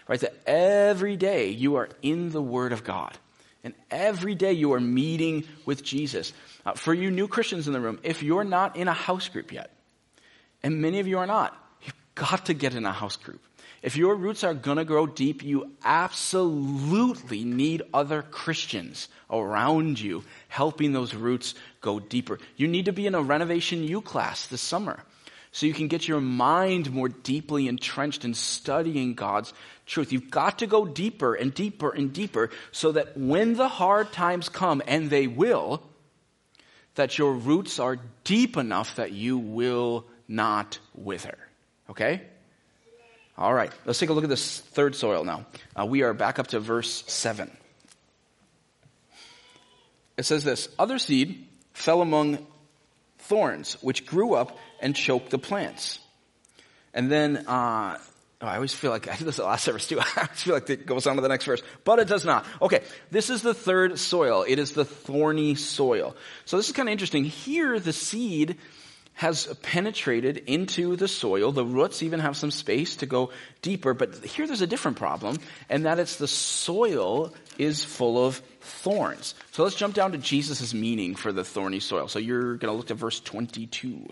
Right? 0.07 0.21
That 0.21 0.35
every 0.47 1.17
day 1.17 1.51
you 1.51 1.77
are 1.77 1.91
in 2.01 2.31
the 2.31 2.43
Word 2.43 2.73
of 2.73 2.85
God. 2.85 3.17
And 3.65 3.75
every 3.91 4.35
day 4.35 4.53
you 4.53 4.73
are 4.73 4.81
meeting 4.81 5.45
with 5.67 5.83
Jesus. 5.83 6.33
Uh, 6.65 6.73
for 6.73 6.95
you 6.95 7.11
new 7.11 7.29
Christians 7.29 7.67
in 7.67 7.73
the 7.73 7.81
room, 7.81 7.99
if 8.03 8.23
you're 8.23 8.45
not 8.45 8.77
in 8.77 8.89
a 8.89 8.93
house 8.93 9.29
group 9.29 9.53
yet, 9.53 9.71
and 10.63 10.81
many 10.81 11.01
of 11.01 11.07
you 11.07 11.19
are 11.19 11.27
not, 11.27 11.57
you've 11.83 11.95
got 12.15 12.47
to 12.47 12.55
get 12.55 12.75
in 12.75 12.85
a 12.85 12.93
house 12.93 13.17
group. 13.17 13.43
If 13.81 13.97
your 13.97 14.17
roots 14.17 14.43
are 14.43 14.55
gonna 14.55 14.85
grow 14.85 15.07
deep, 15.07 15.43
you 15.45 15.71
absolutely 15.85 17.45
need 17.45 17.83
other 17.95 18.23
Christians 18.23 19.09
around 19.31 20.01
you 20.01 20.25
helping 20.49 20.93
those 20.93 21.15
roots 21.15 21.55
go 21.81 22.01
deeper. 22.01 22.39
You 22.57 22.67
need 22.67 22.87
to 22.87 22.93
be 22.93 23.07
in 23.07 23.15
a 23.15 23.23
renovation 23.23 23.85
U 23.85 24.01
class 24.01 24.47
this 24.47 24.61
summer 24.61 25.05
so 25.53 25.67
you 25.67 25.75
can 25.75 25.89
get 25.89 26.07
your 26.07 26.21
mind 26.21 26.93
more 26.93 27.09
deeply 27.09 27.69
entrenched 27.69 28.25
in 28.25 28.35
studying 28.35 29.15
God's 29.15 29.53
truth. 29.87 30.13
You've 30.13 30.31
got 30.31 30.59
to 30.59 30.67
go 30.67 30.85
deeper 30.85 31.35
and 31.35 31.55
deeper 31.55 31.91
and 31.91 32.13
deeper 32.13 32.51
so 32.73 32.93
that 32.93 33.17
when 33.17 33.55
the 33.55 33.69
hard 33.69 34.13
times 34.13 34.49
come, 34.49 34.83
and 34.87 35.09
they 35.09 35.27
will, 35.27 35.83
that 36.97 37.17
your 37.17 37.33
roots 37.33 37.79
are 37.79 37.99
deep 38.25 38.57
enough 38.57 38.97
that 38.97 39.13
you 39.13 39.39
will 39.39 40.05
not 40.29 40.79
wither. 40.95 41.39
Okay? 41.91 42.23
All 43.37 43.55
right, 43.55 43.73
let's 43.85 43.99
take 43.99 44.11
a 44.11 44.13
look 44.13 44.25
at 44.25 44.31
this 44.31 44.61
third 44.61 44.95
soil 44.95 45.25
now. 45.25 45.47
Uh, 45.79 45.87
we 45.87 46.03
are 46.03 46.13
back 46.13 46.39
up 46.39 46.49
to 46.49 46.61
verse 46.61 47.05
7. 47.07 47.51
It 50.17 50.25
says 50.25 50.45
this 50.45 50.69
Other 50.79 50.99
seed 50.99 51.47
fell 51.73 52.03
among 52.03 52.45
thorns, 53.21 53.75
which 53.81 54.07
grew 54.07 54.35
up 54.35 54.59
and 54.81 54.95
choked 54.95 55.31
the 55.31 55.39
plants. 55.39 56.01
And 56.93 57.13
then, 57.13 57.37
uh, 57.47 57.99
oh, 58.41 58.47
I 58.47 58.57
always 58.57 58.75
feel 58.75 58.91
like, 58.91 59.07
I 59.09 59.13
think 59.13 59.27
this 59.27 59.35
is 59.35 59.41
the 59.41 59.45
last 59.45 59.67
verse 59.67 59.87
too. 59.87 60.01
I 60.17 60.23
always 60.23 60.43
feel 60.43 60.55
like 60.55 60.69
it 60.69 60.85
goes 60.85 61.07
on 61.07 61.15
to 61.15 61.23
the 61.23 61.29
next 61.29 61.45
verse, 61.45 61.63
but 61.85 62.01
it 62.01 62.09
does 62.09 62.25
not. 62.25 62.45
Okay, 62.61 62.83
this 63.13 63.31
is 63.31 63.43
the 63.43 63.55
third 63.55 64.01
soil. 64.01 64.45
It 64.47 64.59
is 64.59 64.73
the 64.73 64.85
thorny 64.85 65.55
soil. 65.55 66.17
So 66.45 66.57
this 66.57 66.67
is 66.67 66.73
kind 66.73 66.89
of 66.89 66.93
interesting. 66.93 67.23
Here, 67.23 67.79
the 67.79 67.93
seed 67.93 68.57
has 69.19 69.53
penetrated 69.63 70.37
into 70.47 70.95
the 70.95 71.09
soil. 71.09 71.51
The 71.51 71.65
roots 71.65 72.05
even 72.05 72.21
have 72.21 72.37
some 72.37 72.53
space 72.53 72.95
to 72.97 73.07
go 73.07 73.31
deeper. 73.63 73.93
But 73.93 74.25
here 74.25 74.47
there's 74.47 74.61
a 74.61 74.67
different 74.67 74.97
problem, 74.97 75.39
and 75.69 75.87
that 75.87 75.99
it's 75.99 76.17
the 76.17 76.29
soil 76.29 77.35
is 77.59 77.85
full 77.85 78.25
of 78.25 78.37
thorns. 78.61 79.35
So 79.51 79.65
let's 79.65 79.75
jump 79.75 79.97
down 79.97 80.13
to 80.13 80.19
Jesus' 80.19 80.73
meaning 80.73 81.17
for 81.17 81.33
the 81.33 81.43
thorny 81.43 81.81
soil. 81.81 82.07
So 82.07 82.21
you're 82.21 82.55
going 82.59 82.73
to 82.73 82.77
look 82.77 82.93
at 82.93 82.97
verse 82.97 83.19
22. 83.19 84.07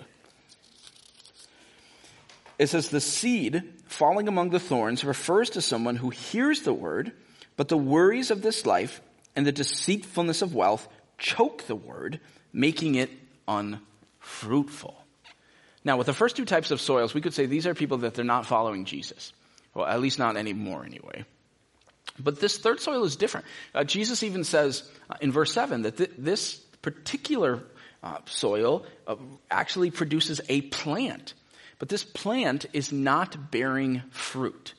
It 2.58 2.66
says, 2.66 2.88
The 2.88 3.00
seed 3.00 3.62
falling 3.84 4.26
among 4.26 4.50
the 4.50 4.58
thorns 4.58 5.04
refers 5.04 5.50
to 5.50 5.62
someone 5.62 5.94
who 5.94 6.10
hears 6.10 6.62
the 6.62 6.75
word, 6.75 7.12
but 7.56 7.68
the 7.68 7.78
worries 7.78 8.32
of 8.32 8.42
this 8.42 8.66
life 8.66 9.00
and 9.36 9.46
the 9.46 9.52
deceitfulness 9.52 10.42
of 10.42 10.52
wealth 10.52 10.88
choke 11.16 11.64
the 11.68 11.76
word, 11.76 12.18
making 12.52 12.96
it 12.96 13.10
unfruitful 13.46 13.86
fruitful. 14.26 14.97
Now, 15.85 15.97
with 15.97 16.09
the 16.09 16.12
first 16.12 16.37
two 16.37 16.45
types 16.45 16.73
of 16.73 16.80
soils, 16.80 17.14
we 17.14 17.21
could 17.21 17.33
say 17.33 17.47
these 17.47 17.66
are 17.66 17.75
people 17.75 17.99
that 17.99 18.14
they're 18.14 18.25
not 18.25 18.45
following 18.45 18.85
Jesus. 18.85 19.33
Well, 19.73 19.87
at 19.87 20.00
least 20.00 20.18
not 20.18 20.37
anymore 20.37 20.85
anyway. 20.85 21.25
But 22.18 22.40
this 22.40 22.59
third 22.59 22.80
soil 22.80 23.04
is 23.04 23.16
different. 23.16 23.47
Uh, 23.75 23.85
Jesus 23.85 24.23
even 24.23 24.42
says 24.42 24.88
uh, 25.09 25.14
in 25.21 25.30
verse 25.30 25.52
7 25.52 25.83
that 25.83 25.99
th- 25.99 26.11
this 26.18 26.56
particular 26.83 27.62
uh, 28.02 28.18
soil 28.25 28.85
uh, 29.06 29.16
actually 29.50 29.90
produces 29.90 30.40
a 30.49 30.62
plant. 30.62 31.35
But 31.78 31.88
this 31.88 32.04
plant 32.04 32.66
is 32.73 32.90
not 32.90 33.50
bearing 33.50 34.02
fruit. 34.11 34.75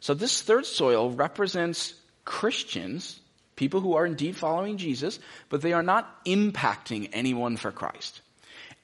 So 0.00 0.14
this 0.14 0.42
third 0.42 0.66
soil 0.66 1.10
represents 1.10 1.94
Christians, 2.24 3.20
people 3.54 3.80
who 3.80 3.94
are 3.94 4.06
indeed 4.06 4.36
following 4.36 4.76
Jesus, 4.76 5.20
but 5.50 5.60
they 5.60 5.72
are 5.72 5.82
not 5.82 6.24
impacting 6.24 7.10
anyone 7.12 7.56
for 7.56 7.70
Christ. 7.70 8.22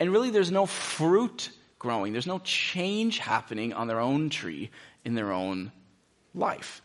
And 0.00 0.10
really, 0.10 0.30
there's 0.30 0.50
no 0.50 0.66
fruit 0.66 1.50
growing. 1.78 2.12
There's 2.12 2.26
no 2.26 2.38
change 2.40 3.18
happening 3.18 3.72
on 3.72 3.86
their 3.86 4.00
own 4.00 4.30
tree 4.30 4.70
in 5.04 5.14
their 5.14 5.32
own 5.32 5.70
life. 6.34 6.82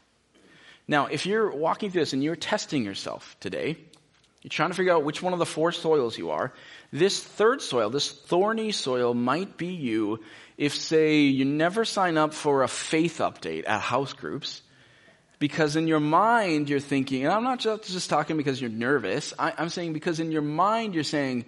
Now, 0.87 1.05
if 1.05 1.25
you're 1.25 1.49
walking 1.51 1.91
through 1.91 2.01
this 2.01 2.13
and 2.13 2.23
you're 2.23 2.35
testing 2.35 2.83
yourself 2.83 3.35
today, 3.39 3.77
you're 4.41 4.49
trying 4.49 4.69
to 4.69 4.75
figure 4.75 4.93
out 4.93 5.03
which 5.03 5.21
one 5.21 5.33
of 5.33 5.39
the 5.39 5.45
four 5.45 5.71
soils 5.71 6.17
you 6.17 6.31
are, 6.31 6.53
this 6.91 7.21
third 7.21 7.61
soil, 7.61 7.89
this 7.89 8.11
thorny 8.11 8.71
soil 8.71 9.13
might 9.13 9.57
be 9.57 9.67
you 9.67 10.21
if, 10.57 10.73
say, 10.73 11.21
you 11.21 11.45
never 11.45 11.85
sign 11.85 12.17
up 12.17 12.33
for 12.33 12.63
a 12.63 12.67
faith 12.67 13.19
update 13.19 13.67
at 13.67 13.81
house 13.81 14.13
groups, 14.13 14.61
because 15.39 15.75
in 15.75 15.87
your 15.87 15.99
mind 15.99 16.69
you're 16.69 16.79
thinking, 16.79 17.23
and 17.23 17.33
I'm 17.33 17.43
not 17.43 17.59
just, 17.59 17.83
just 17.91 18.09
talking 18.09 18.37
because 18.37 18.59
you're 18.59 18.69
nervous, 18.69 19.33
I, 19.37 19.53
I'm 19.57 19.69
saying 19.69 19.93
because 19.93 20.19
in 20.19 20.31
your 20.31 20.41
mind 20.41 20.95
you're 20.95 21.03
saying, 21.03 21.45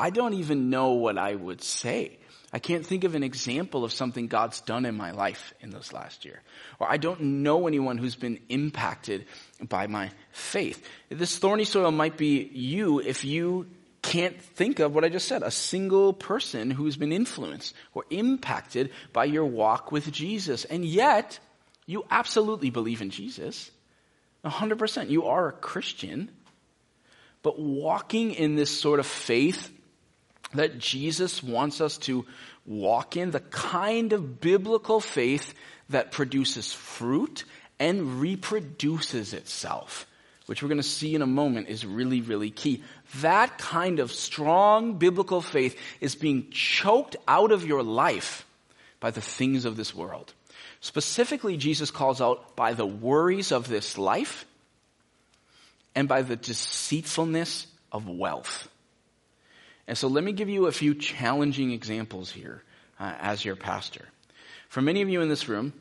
I 0.00 0.08
don't 0.08 0.32
even 0.32 0.70
know 0.70 0.92
what 0.92 1.18
I 1.18 1.34
would 1.34 1.62
say. 1.62 2.16
I 2.52 2.58
can't 2.58 2.86
think 2.86 3.04
of 3.04 3.14
an 3.14 3.22
example 3.22 3.84
of 3.84 3.92
something 3.92 4.28
God's 4.28 4.62
done 4.62 4.86
in 4.86 4.96
my 4.96 5.10
life 5.10 5.52
in 5.60 5.68
this 5.70 5.92
last 5.92 6.24
year. 6.24 6.40
Or 6.78 6.90
I 6.90 6.96
don't 6.96 7.20
know 7.20 7.66
anyone 7.68 7.98
who's 7.98 8.16
been 8.16 8.40
impacted 8.48 9.26
by 9.62 9.86
my 9.88 10.10
faith. 10.32 10.82
This 11.10 11.36
thorny 11.38 11.64
soil 11.64 11.90
might 11.90 12.16
be 12.16 12.50
you 12.52 13.00
if 13.00 13.26
you 13.26 13.66
can't 14.00 14.40
think 14.40 14.78
of 14.78 14.94
what 14.94 15.04
I 15.04 15.10
just 15.10 15.28
said, 15.28 15.42
a 15.42 15.50
single 15.50 16.14
person 16.14 16.70
who's 16.70 16.96
been 16.96 17.12
influenced 17.12 17.74
or 17.92 18.04
impacted 18.08 18.90
by 19.12 19.26
your 19.26 19.44
walk 19.44 19.92
with 19.92 20.10
Jesus. 20.10 20.64
And 20.64 20.82
yet, 20.82 21.38
you 21.84 22.06
absolutely 22.10 22.70
believe 22.70 23.02
in 23.02 23.10
Jesus. 23.10 23.70
100%. 24.46 25.10
You 25.10 25.26
are 25.26 25.48
a 25.48 25.52
Christian. 25.52 26.30
But 27.42 27.60
walking 27.60 28.32
in 28.32 28.56
this 28.56 28.70
sort 28.70 28.98
of 28.98 29.06
faith 29.06 29.70
that 30.54 30.78
Jesus 30.78 31.42
wants 31.42 31.80
us 31.80 31.98
to 31.98 32.26
walk 32.66 33.16
in, 33.16 33.30
the 33.30 33.40
kind 33.40 34.12
of 34.12 34.40
biblical 34.40 35.00
faith 35.00 35.54
that 35.90 36.12
produces 36.12 36.72
fruit 36.72 37.44
and 37.78 38.20
reproduces 38.20 39.32
itself, 39.32 40.06
which 40.46 40.62
we're 40.62 40.68
going 40.68 40.78
to 40.78 40.82
see 40.82 41.14
in 41.14 41.22
a 41.22 41.26
moment 41.26 41.68
is 41.68 41.86
really, 41.86 42.20
really 42.20 42.50
key. 42.50 42.82
That 43.16 43.58
kind 43.58 44.00
of 44.00 44.12
strong 44.12 44.94
biblical 44.94 45.40
faith 45.40 45.78
is 46.00 46.14
being 46.14 46.50
choked 46.50 47.16
out 47.26 47.52
of 47.52 47.66
your 47.66 47.82
life 47.82 48.44
by 49.00 49.10
the 49.10 49.20
things 49.20 49.64
of 49.64 49.76
this 49.76 49.94
world. 49.94 50.32
Specifically, 50.80 51.56
Jesus 51.56 51.90
calls 51.90 52.20
out 52.20 52.56
by 52.56 52.74
the 52.74 52.86
worries 52.86 53.52
of 53.52 53.68
this 53.68 53.98
life 53.98 54.46
and 55.94 56.08
by 56.08 56.22
the 56.22 56.36
deceitfulness 56.36 57.66
of 57.92 58.08
wealth. 58.08 58.68
And 59.86 59.96
so 59.96 60.08
let 60.08 60.22
me 60.22 60.32
give 60.32 60.48
you 60.48 60.66
a 60.66 60.72
few 60.72 60.94
challenging 60.94 61.72
examples 61.72 62.30
here 62.30 62.62
uh, 62.98 63.14
as 63.20 63.44
your 63.44 63.56
pastor. 63.56 64.06
For 64.68 64.80
many 64.80 65.02
of 65.02 65.08
you 65.08 65.20
in 65.20 65.28
this 65.28 65.48
room, 65.48 65.72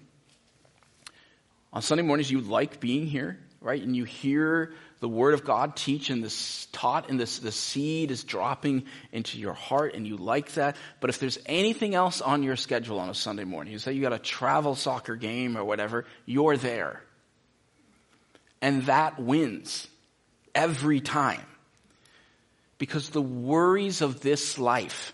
on 1.72 1.82
Sunday 1.82 2.04
mornings, 2.04 2.32
you 2.32 2.42
like 2.42 2.80
being 2.80 3.06
here, 3.06 3.38
right? 3.62 3.82
And 3.82 3.96
you 3.96 4.04
hear 4.04 4.74
the 5.00 5.08
Word 5.08 5.34
of 5.34 5.46
God 5.46 5.76
teach 5.76 6.10
and 6.10 6.24
this 6.24 6.68
taught 6.72 7.10
and 7.10 7.20
this, 7.20 7.40
the 7.40 7.52
seed 7.52 8.12
is 8.12 8.24
dropping 8.24 8.86
into 9.12 9.38
your 9.38 9.54
heart 9.54 9.94
and 9.94 10.08
you 10.08 10.18
like 10.18 10.54
that. 10.54 10.76
But 11.00 11.10
if 11.10 11.20
there's 11.20 11.38
anything 11.46 11.96
else 11.96 12.22
on 12.22 12.44
your 12.44 12.56
schedule 12.56 13.00
on 13.00 13.10
a 13.10 13.14
Sunday 13.14 13.46
morning, 13.46 13.72
you 13.72 13.80
say 13.80 13.94
you 13.94 14.02
got 14.02 14.14
a 14.14 14.20
travel 14.20 14.76
soccer 14.76 15.16
game 15.16 15.58
or 15.58 15.64
whatever, 15.64 16.06
you're 16.26 16.58
there. 16.58 17.02
And 18.62 18.84
that 18.84 19.20
wins 19.20 19.88
every 20.54 21.00
time 21.00 21.46
because 22.80 23.10
the 23.10 23.22
worries 23.22 24.02
of 24.02 24.22
this 24.22 24.58
life, 24.58 25.14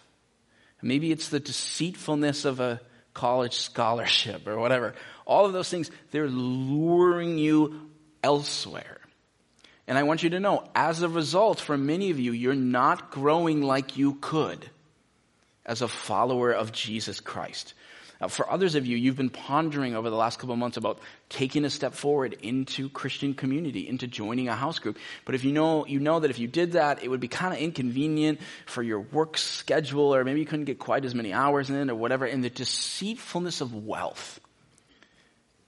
maybe 0.81 1.11
it's 1.11 1.27
the 1.27 1.41
deceitfulness 1.41 2.45
of 2.45 2.61
a 2.61 2.79
college 3.13 3.55
scholarship 3.55 4.47
or 4.47 4.57
whatever, 4.57 4.93
all 5.25 5.45
of 5.45 5.53
those 5.53 5.69
things, 5.69 5.91
they're 6.11 6.29
luring 6.29 7.37
you 7.37 7.89
elsewhere. 8.23 8.99
And 9.87 9.97
I 9.97 10.03
want 10.03 10.23
you 10.23 10.29
to 10.31 10.39
know, 10.39 10.63
as 10.73 11.01
a 11.01 11.09
result, 11.09 11.59
for 11.59 11.77
many 11.77 12.11
of 12.11 12.19
you, 12.19 12.31
you're 12.31 12.55
not 12.55 13.11
growing 13.11 13.61
like 13.61 13.97
you 13.97 14.15
could 14.21 14.69
as 15.65 15.81
a 15.81 15.87
follower 15.87 16.51
of 16.51 16.71
Jesus 16.71 17.19
Christ. 17.19 17.73
Uh, 18.21 18.27
for 18.27 18.49
others 18.49 18.75
of 18.75 18.85
you, 18.85 18.95
you've 18.95 19.17
been 19.17 19.29
pondering 19.29 19.95
over 19.95 20.09
the 20.09 20.15
last 20.15 20.39
couple 20.39 20.55
months 20.55 20.77
about 20.77 20.99
taking 21.29 21.65
a 21.65 21.69
step 21.69 21.93
forward 21.93 22.33
into 22.41 22.89
Christian 22.89 23.33
community, 23.33 23.87
into 23.87 24.07
joining 24.07 24.47
a 24.47 24.55
house 24.55 24.79
group. 24.79 24.97
But 25.25 25.35
if 25.35 25.43
you 25.43 25.51
know, 25.51 25.85
you 25.85 25.99
know 25.99 26.19
that 26.19 26.31
if 26.31 26.39
you 26.39 26.47
did 26.47 26.73
that, 26.73 27.03
it 27.03 27.09
would 27.09 27.19
be 27.19 27.27
kind 27.27 27.53
of 27.53 27.59
inconvenient 27.59 28.39
for 28.65 28.81
your 28.81 29.01
work 29.01 29.37
schedule, 29.37 30.15
or 30.15 30.23
maybe 30.23 30.39
you 30.39 30.45
couldn't 30.45 30.65
get 30.65 30.79
quite 30.79 31.03
as 31.03 31.13
many 31.13 31.33
hours 31.33 31.69
in, 31.69 31.89
or 31.89 31.95
whatever. 31.95 32.25
And 32.25 32.43
the 32.43 32.49
deceitfulness 32.49 33.59
of 33.59 33.73
wealth, 33.73 34.39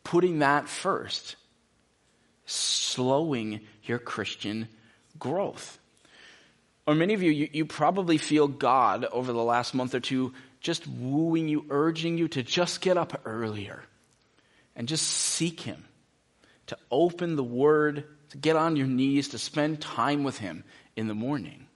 putting 0.04 0.40
that 0.40 0.70
first, 0.70 1.36
slowing 2.46 3.60
your 3.84 4.00
Christian 4.00 4.70
growth. 5.20 5.80
Or 6.86 6.96
many 6.96 7.14
of 7.14 7.22
you, 7.22 7.32
you, 7.32 7.50
you 7.52 7.66
probably 7.66 8.18
feel 8.18 8.48
God 8.48 9.04
over 9.04 9.34
the 9.34 9.44
last 9.44 9.74
month 9.74 9.94
or 9.94 10.00
two 10.00 10.34
just 10.67 10.86
wooing 10.86 11.47
you, 11.47 11.65
urging 11.69 12.17
you 12.17 12.27
to 12.27 12.43
just 12.43 12.82
get 12.82 12.97
up 12.97 13.21
earlier 13.23 13.82
and 14.75 14.86
just 14.86 15.08
seek 15.08 15.62
Him, 15.62 15.86
to 16.65 16.77
open 16.91 17.38
the 17.38 17.43
Word 17.43 18.03
to 18.32 18.38
get 18.38 18.58
on 18.58 18.75
your 18.75 18.86
knees, 18.86 19.30
to 19.30 19.38
spend 19.38 19.80
time 19.80 20.25
with 20.25 20.38
Him 20.38 20.65
in 20.97 21.08
the 21.08 21.13
morning. 21.13 21.67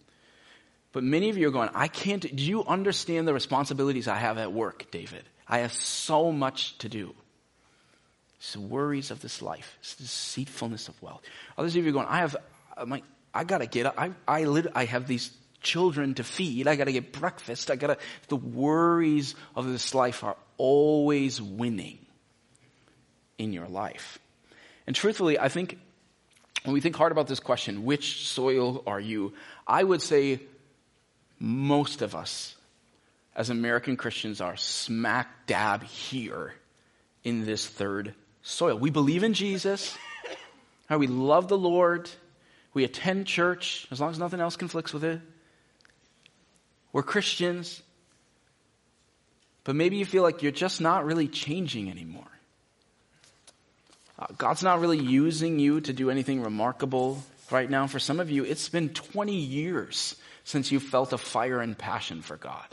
But 0.91 1.06
many 1.06 1.30
of 1.30 1.38
you 1.38 1.47
are 1.47 1.51
going, 1.51 1.69
I 1.73 1.88
can't, 1.88 2.21
do 2.36 2.43
you 2.43 2.65
understand 2.65 3.30
the 3.30 3.34
responsibilities 3.34 4.10
I 4.10 4.17
have 4.17 4.38
at 4.38 4.51
work, 4.51 4.91
David? 4.91 5.23
I 5.47 5.60
have 5.60 5.71
so 5.71 6.34
much 6.34 6.77
to 6.80 6.89
do. 6.89 7.15
It's 8.39 8.51
the 8.51 8.60
worries 8.60 9.10
of 9.10 9.21
this 9.21 9.41
life. 9.41 9.77
It's 9.80 9.95
the 9.95 10.04
deceitfulness 10.04 10.89
of 10.89 11.01
wealth. 11.01 11.21
Others 11.58 11.77
of 11.77 11.86
you 11.86 11.91
are 11.91 11.93
going, 11.93 12.08
I 12.08 12.17
have, 12.17 12.36
I'm 12.75 12.89
like, 12.89 13.06
I 13.34 13.45
gotta 13.45 13.67
get 13.67 13.86
up. 13.86 13.95
I, 13.97 14.12
I, 14.27 14.63
I 14.75 14.84
have 14.84 15.08
these 15.08 15.32
children 15.62 16.15
to 16.15 16.24
feed. 16.24 16.67
I 16.67 16.76
gotta 16.76 16.91
get 16.91 17.12
breakfast. 17.13 17.71
I 17.71 17.76
gotta, 17.76 17.97
the 18.28 18.36
worries 18.36 19.36
of 19.56 19.67
this 19.67 19.93
life 19.93 20.24
are 20.24 20.38
always 20.58 21.41
winning 21.41 22.00
in 23.38 23.54
your 23.54 23.67
life. 23.67 24.19
And 24.88 24.95
truthfully, 24.95 25.39
I 25.39 25.50
think 25.50 25.78
when 26.63 26.74
we 26.74 26.82
think 26.82 26.95
hard 26.95 27.12
about 27.12 27.28
this 27.28 27.39
question, 27.39 27.86
which 27.86 28.28
soil 28.28 28.84
are 28.86 29.00
you? 29.00 29.34
I 29.65 29.84
would 29.84 30.02
say 30.02 30.41
most 31.39 32.02
of 32.02 32.15
us 32.15 32.56
as 33.36 33.50
American 33.50 33.97
Christians 33.97 34.41
are 34.41 34.58
smack 34.58 35.47
dab 35.47 35.84
here 35.84 36.54
in 37.24 37.45
this 37.45 37.65
third 37.65 38.13
soil. 38.43 38.78
We 38.78 38.89
believe 38.89 39.24
in 39.24 39.34
Jesus. 39.34 39.97
We 40.97 41.08
love 41.08 41.47
the 41.47 41.58
Lord. 41.58 42.10
We 42.74 42.84
attend 42.84 43.26
church 43.26 43.88
as 43.91 44.02
long 44.02 44.12
as 44.12 44.19
nothing 44.19 44.41
else 44.41 44.58
conflicts 44.58 44.93
with 44.93 45.06
it. 45.06 45.21
We're 46.93 47.04
Christians. 47.04 47.82
But 49.63 49.75
maybe 49.75 49.97
you 49.97 50.06
feel 50.06 50.23
like 50.23 50.41
you're 50.41 50.51
just 50.51 50.82
not 50.82 51.06
really 51.06 51.27
changing 51.27 51.89
anymore. 51.89 52.27
Uh, 54.17 54.27
God's 54.38 54.63
not 54.63 54.80
really 54.80 54.99
using 54.99 55.60
you 55.60 55.82
to 55.82 55.93
do 55.93 56.10
anything 56.10 56.41
remarkable 56.41 57.23
right 57.49 57.69
now. 57.69 57.88
For 57.88 57.99
some 57.99 58.19
of 58.19 58.30
you, 58.30 58.43
it's 58.43 58.69
been 58.69 58.89
20 58.89 59.36
years 59.36 60.15
since 60.43 60.71
you 60.71 60.80
felt 60.80 61.13
a 61.13 61.17
fire 61.17 61.60
and 61.60 61.77
passion 61.77 62.21
for 62.21 62.38
God. 62.38 62.65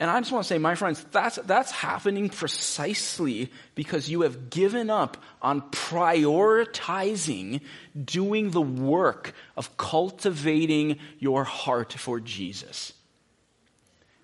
And 0.00 0.10
I 0.10 0.18
just 0.18 0.32
want 0.32 0.44
to 0.44 0.48
say, 0.48 0.56
my 0.56 0.76
friends, 0.76 1.04
that's, 1.12 1.36
that's 1.36 1.70
happening 1.70 2.30
precisely 2.30 3.52
because 3.74 4.08
you 4.08 4.22
have 4.22 4.48
given 4.48 4.88
up 4.88 5.18
on 5.42 5.60
prioritizing 5.70 7.60
doing 8.02 8.50
the 8.50 8.62
work 8.62 9.34
of 9.58 9.76
cultivating 9.76 10.98
your 11.18 11.44
heart 11.44 11.92
for 11.92 12.18
Jesus. 12.18 12.94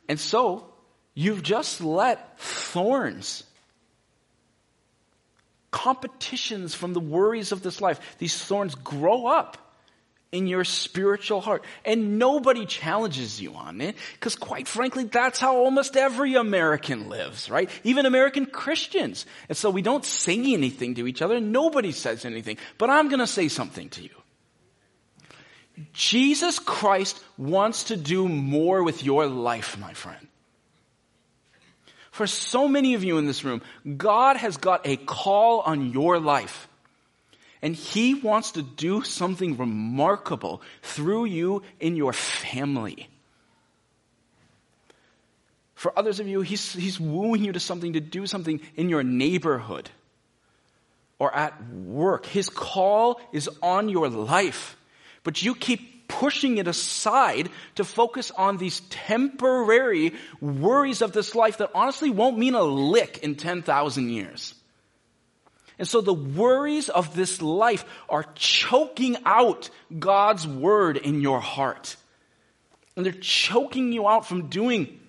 And 0.08 0.18
so, 0.18 0.72
you've 1.12 1.42
just 1.42 1.82
let 1.82 2.40
thorns, 2.40 3.44
competitions 5.70 6.74
from 6.74 6.94
the 6.94 7.00
worries 7.00 7.52
of 7.52 7.62
this 7.62 7.82
life, 7.82 8.00
these 8.16 8.34
thorns 8.42 8.74
grow 8.76 9.26
up 9.26 9.58
in 10.32 10.46
your 10.46 10.64
spiritual 10.64 11.40
heart. 11.40 11.64
And 11.84 12.18
nobody 12.18 12.66
challenges 12.66 13.40
you 13.40 13.54
on 13.54 13.80
it, 13.80 13.96
because 14.14 14.36
quite 14.36 14.68
frankly, 14.68 15.04
that's 15.04 15.40
how 15.40 15.56
almost 15.56 15.96
every 15.96 16.34
American 16.34 17.08
lives, 17.08 17.48
right? 17.50 17.70
Even 17.84 18.06
American 18.06 18.46
Christians. 18.46 19.26
And 19.48 19.56
so 19.56 19.70
we 19.70 19.82
don't 19.82 20.04
say 20.04 20.38
anything 20.52 20.96
to 20.96 21.06
each 21.06 21.22
other, 21.22 21.40
nobody 21.40 21.92
says 21.92 22.24
anything. 22.24 22.58
But 22.78 22.90
I'm 22.90 23.08
gonna 23.08 23.26
say 23.26 23.48
something 23.48 23.88
to 23.90 24.02
you. 24.02 24.10
Jesus 25.92 26.58
Christ 26.58 27.22
wants 27.36 27.84
to 27.84 27.96
do 27.96 28.28
more 28.28 28.82
with 28.82 29.04
your 29.04 29.26
life, 29.26 29.78
my 29.78 29.92
friend. 29.92 30.26
For 32.10 32.26
so 32.26 32.66
many 32.66 32.94
of 32.94 33.04
you 33.04 33.18
in 33.18 33.26
this 33.26 33.44
room, 33.44 33.60
God 33.98 34.38
has 34.38 34.56
got 34.56 34.86
a 34.86 34.96
call 34.96 35.60
on 35.60 35.92
your 35.92 36.18
life. 36.18 36.66
And 37.62 37.74
he 37.74 38.14
wants 38.14 38.52
to 38.52 38.62
do 38.62 39.02
something 39.02 39.56
remarkable 39.56 40.62
through 40.82 41.26
you 41.26 41.62
in 41.80 41.96
your 41.96 42.12
family. 42.12 43.08
For 45.74 45.96
others 45.98 46.20
of 46.20 46.26
you, 46.26 46.40
he's, 46.40 46.72
he's 46.72 46.98
wooing 46.98 47.44
you 47.44 47.52
to 47.52 47.60
something, 47.60 47.92
to 47.92 48.00
do 48.00 48.26
something 48.26 48.60
in 48.76 48.88
your 48.88 49.02
neighborhood 49.02 49.90
or 51.18 51.34
at 51.34 51.70
work. 51.70 52.26
His 52.26 52.48
call 52.48 53.20
is 53.32 53.48
on 53.62 53.88
your 53.88 54.08
life, 54.08 54.76
but 55.22 55.42
you 55.42 55.54
keep 55.54 56.08
pushing 56.08 56.58
it 56.58 56.66
aside 56.66 57.50
to 57.74 57.84
focus 57.84 58.30
on 58.30 58.56
these 58.56 58.80
temporary 58.90 60.14
worries 60.40 61.02
of 61.02 61.12
this 61.12 61.34
life 61.34 61.58
that 61.58 61.70
honestly 61.74 62.10
won't 62.10 62.38
mean 62.38 62.54
a 62.54 62.62
lick 62.62 63.18
in 63.18 63.34
10,000 63.34 64.10
years. 64.10 64.54
And 65.78 65.86
so 65.86 66.00
the 66.00 66.14
worries 66.14 66.88
of 66.88 67.14
this 67.14 67.42
life 67.42 67.84
are 68.08 68.24
choking 68.34 69.16
out 69.24 69.68
God's 69.98 70.46
word 70.46 70.96
in 70.96 71.20
your 71.20 71.40
heart. 71.40 71.96
And 72.96 73.04
they're 73.04 73.12
choking 73.12 73.92
you 73.92 74.08
out 74.08 74.26
from 74.26 74.48
doing 74.48 75.00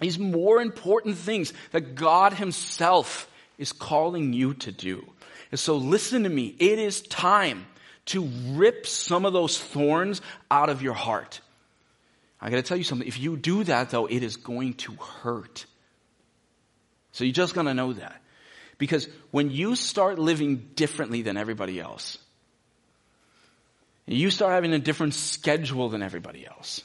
these 0.00 0.18
more 0.18 0.60
important 0.60 1.16
things 1.16 1.52
that 1.72 1.94
God 1.94 2.34
himself 2.34 3.28
is 3.58 3.72
calling 3.72 4.32
you 4.32 4.54
to 4.54 4.72
do. 4.72 5.04
And 5.50 5.58
so 5.58 5.76
listen 5.76 6.22
to 6.22 6.28
me. 6.28 6.54
It 6.58 6.78
is 6.78 7.02
time 7.02 7.66
to 8.06 8.28
rip 8.50 8.86
some 8.86 9.24
of 9.24 9.32
those 9.32 9.58
thorns 9.58 10.20
out 10.50 10.70
of 10.70 10.82
your 10.82 10.94
heart. 10.94 11.40
I 12.40 12.50
gotta 12.50 12.62
tell 12.62 12.76
you 12.76 12.84
something. 12.84 13.06
If 13.06 13.20
you 13.20 13.36
do 13.36 13.62
that 13.64 13.90
though, 13.90 14.06
it 14.06 14.22
is 14.22 14.36
going 14.36 14.74
to 14.74 14.92
hurt. 14.94 15.66
So 17.12 17.24
you're 17.24 17.32
just 17.32 17.54
gonna 17.54 17.74
know 17.74 17.92
that. 17.92 18.21
Because 18.82 19.06
when 19.30 19.52
you 19.52 19.76
start 19.76 20.18
living 20.18 20.70
differently 20.74 21.22
than 21.22 21.36
everybody 21.36 21.78
else, 21.78 22.18
you 24.06 24.28
start 24.28 24.54
having 24.54 24.72
a 24.72 24.80
different 24.80 25.14
schedule 25.14 25.88
than 25.88 26.02
everybody 26.02 26.44
else, 26.44 26.82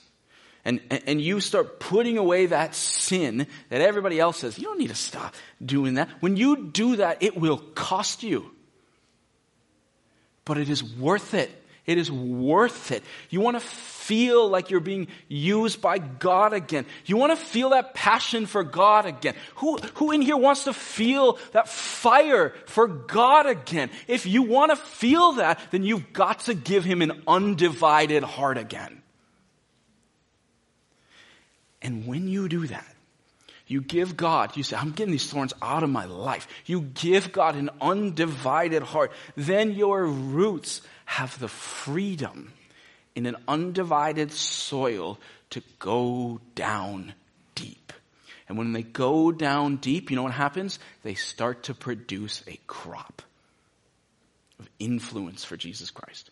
and, 0.64 0.80
and 1.08 1.20
you 1.20 1.40
start 1.40 1.80
putting 1.80 2.20
away 2.20 2.46
that 2.46 2.76
sin 2.76 3.48
that 3.70 3.82
everybody 3.82 4.20
else 4.20 4.38
says, 4.38 4.60
you 4.60 4.66
don't 4.66 4.78
need 4.78 4.90
to 4.90 4.96
stop 4.96 5.34
doing 5.66 5.96
that. 5.96 6.08
When 6.20 6.38
you 6.38 6.68
do 6.68 6.98
that, 6.98 7.24
it 7.24 7.36
will 7.36 7.58
cost 7.58 8.22
you. 8.22 8.52
But 10.46 10.60
it 10.60 10.70
is 10.70 10.84
worth 10.84 11.34
it. 11.34 11.50
It 11.88 11.98
is 11.98 12.12
worth 12.12 12.92
it. 12.92 13.02
You 13.30 13.40
want 13.40 13.56
to 13.56 13.66
feel 13.66 14.50
like 14.50 14.70
you're 14.70 14.82
being 14.82 15.08
used 15.30 15.82
by 15.82 16.00
God 16.00 16.52
again. 16.52 16.86
You 17.06 17.16
want 17.16 17.32
to 17.32 17.44
feel 17.44 17.70
that 17.70 17.94
passion 17.94 18.46
for 18.46 18.66
God 18.66 19.06
again. 19.06 19.36
Who, 19.56 19.78
who 19.96 20.12
in 20.12 20.22
here 20.22 20.36
wants 20.36 20.66
to 20.66 20.74
feel 20.74 21.40
that 21.54 21.70
fire 21.70 22.54
for 22.66 22.88
God 22.88 23.46
again? 23.46 23.90
If 24.08 24.26
you 24.26 24.44
want 24.44 24.72
to 24.72 24.76
feel 24.76 25.34
that, 25.34 25.62
then 25.72 25.84
you've 25.84 26.12
got 26.12 26.42
to 26.42 26.54
give 26.54 26.84
Him 26.84 27.02
an 27.02 27.24
undivided 27.26 28.24
heart 28.24 28.58
again. 28.58 29.02
And 31.82 32.06
when 32.06 32.28
you 32.28 32.50
do 32.50 32.68
that, 32.68 32.96
you 33.68 33.82
give 33.82 34.16
God, 34.16 34.56
you 34.56 34.64
say, 34.64 34.78
I'm 34.78 34.92
getting 34.92 35.12
these 35.12 35.30
thorns 35.30 35.54
out 35.62 35.84
of 35.84 35.90
my 35.90 36.06
life. 36.06 36.48
You 36.66 36.82
give 36.82 37.34
God 37.34 37.56
an 37.56 37.70
undivided 37.82 38.84
heart. 38.84 39.12
Then 39.36 39.74
your 39.74 40.06
roots 40.06 40.82
have 41.08 41.40
the 41.40 41.48
freedom 41.48 42.52
in 43.16 43.26
an 43.26 43.38
undivided 43.48 44.32
soil 44.32 45.18
to 45.50 45.64
go 45.80 46.42
down 46.54 47.14
deep. 47.56 47.94
And 48.50 48.58
when 48.58 48.74
they 48.74 48.84
go 48.84 49.32
down 49.32 49.78
deep, 49.78 50.12
you 50.12 50.18
know 50.18 50.24
what 50.24 50.34
happens? 50.34 50.80
They 51.04 51.16
start 51.16 51.64
to 51.64 51.74
produce 51.74 52.44
a 52.46 52.60
crop 52.68 53.22
of 54.60 54.70
influence 54.80 55.46
for 55.46 55.56
Jesus 55.56 55.92
Christ. 55.92 56.30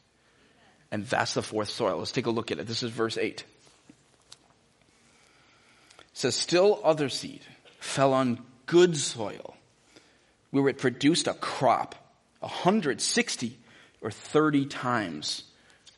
And 0.91 1.05
that's 1.05 1.33
the 1.33 1.41
fourth 1.41 1.69
soil. 1.69 1.97
Let's 1.97 2.11
take 2.11 2.25
a 2.25 2.31
look 2.31 2.51
at 2.51 2.59
it. 2.59 2.67
This 2.67 2.83
is 2.83 2.91
verse 2.91 3.17
8. 3.17 3.45
It 4.29 4.35
says, 6.11 6.35
Still 6.35 6.81
other 6.83 7.07
seed 7.07 7.41
fell 7.79 8.11
on 8.11 8.39
good 8.65 8.97
soil, 8.97 9.55
where 10.51 10.67
it 10.67 10.79
produced 10.79 11.27
a 11.27 11.33
crop, 11.33 11.95
a 12.41 12.47
hundred, 12.47 12.99
sixty, 12.99 13.57
or 14.05 14.11
30 14.11 14.67
times 14.67 15.43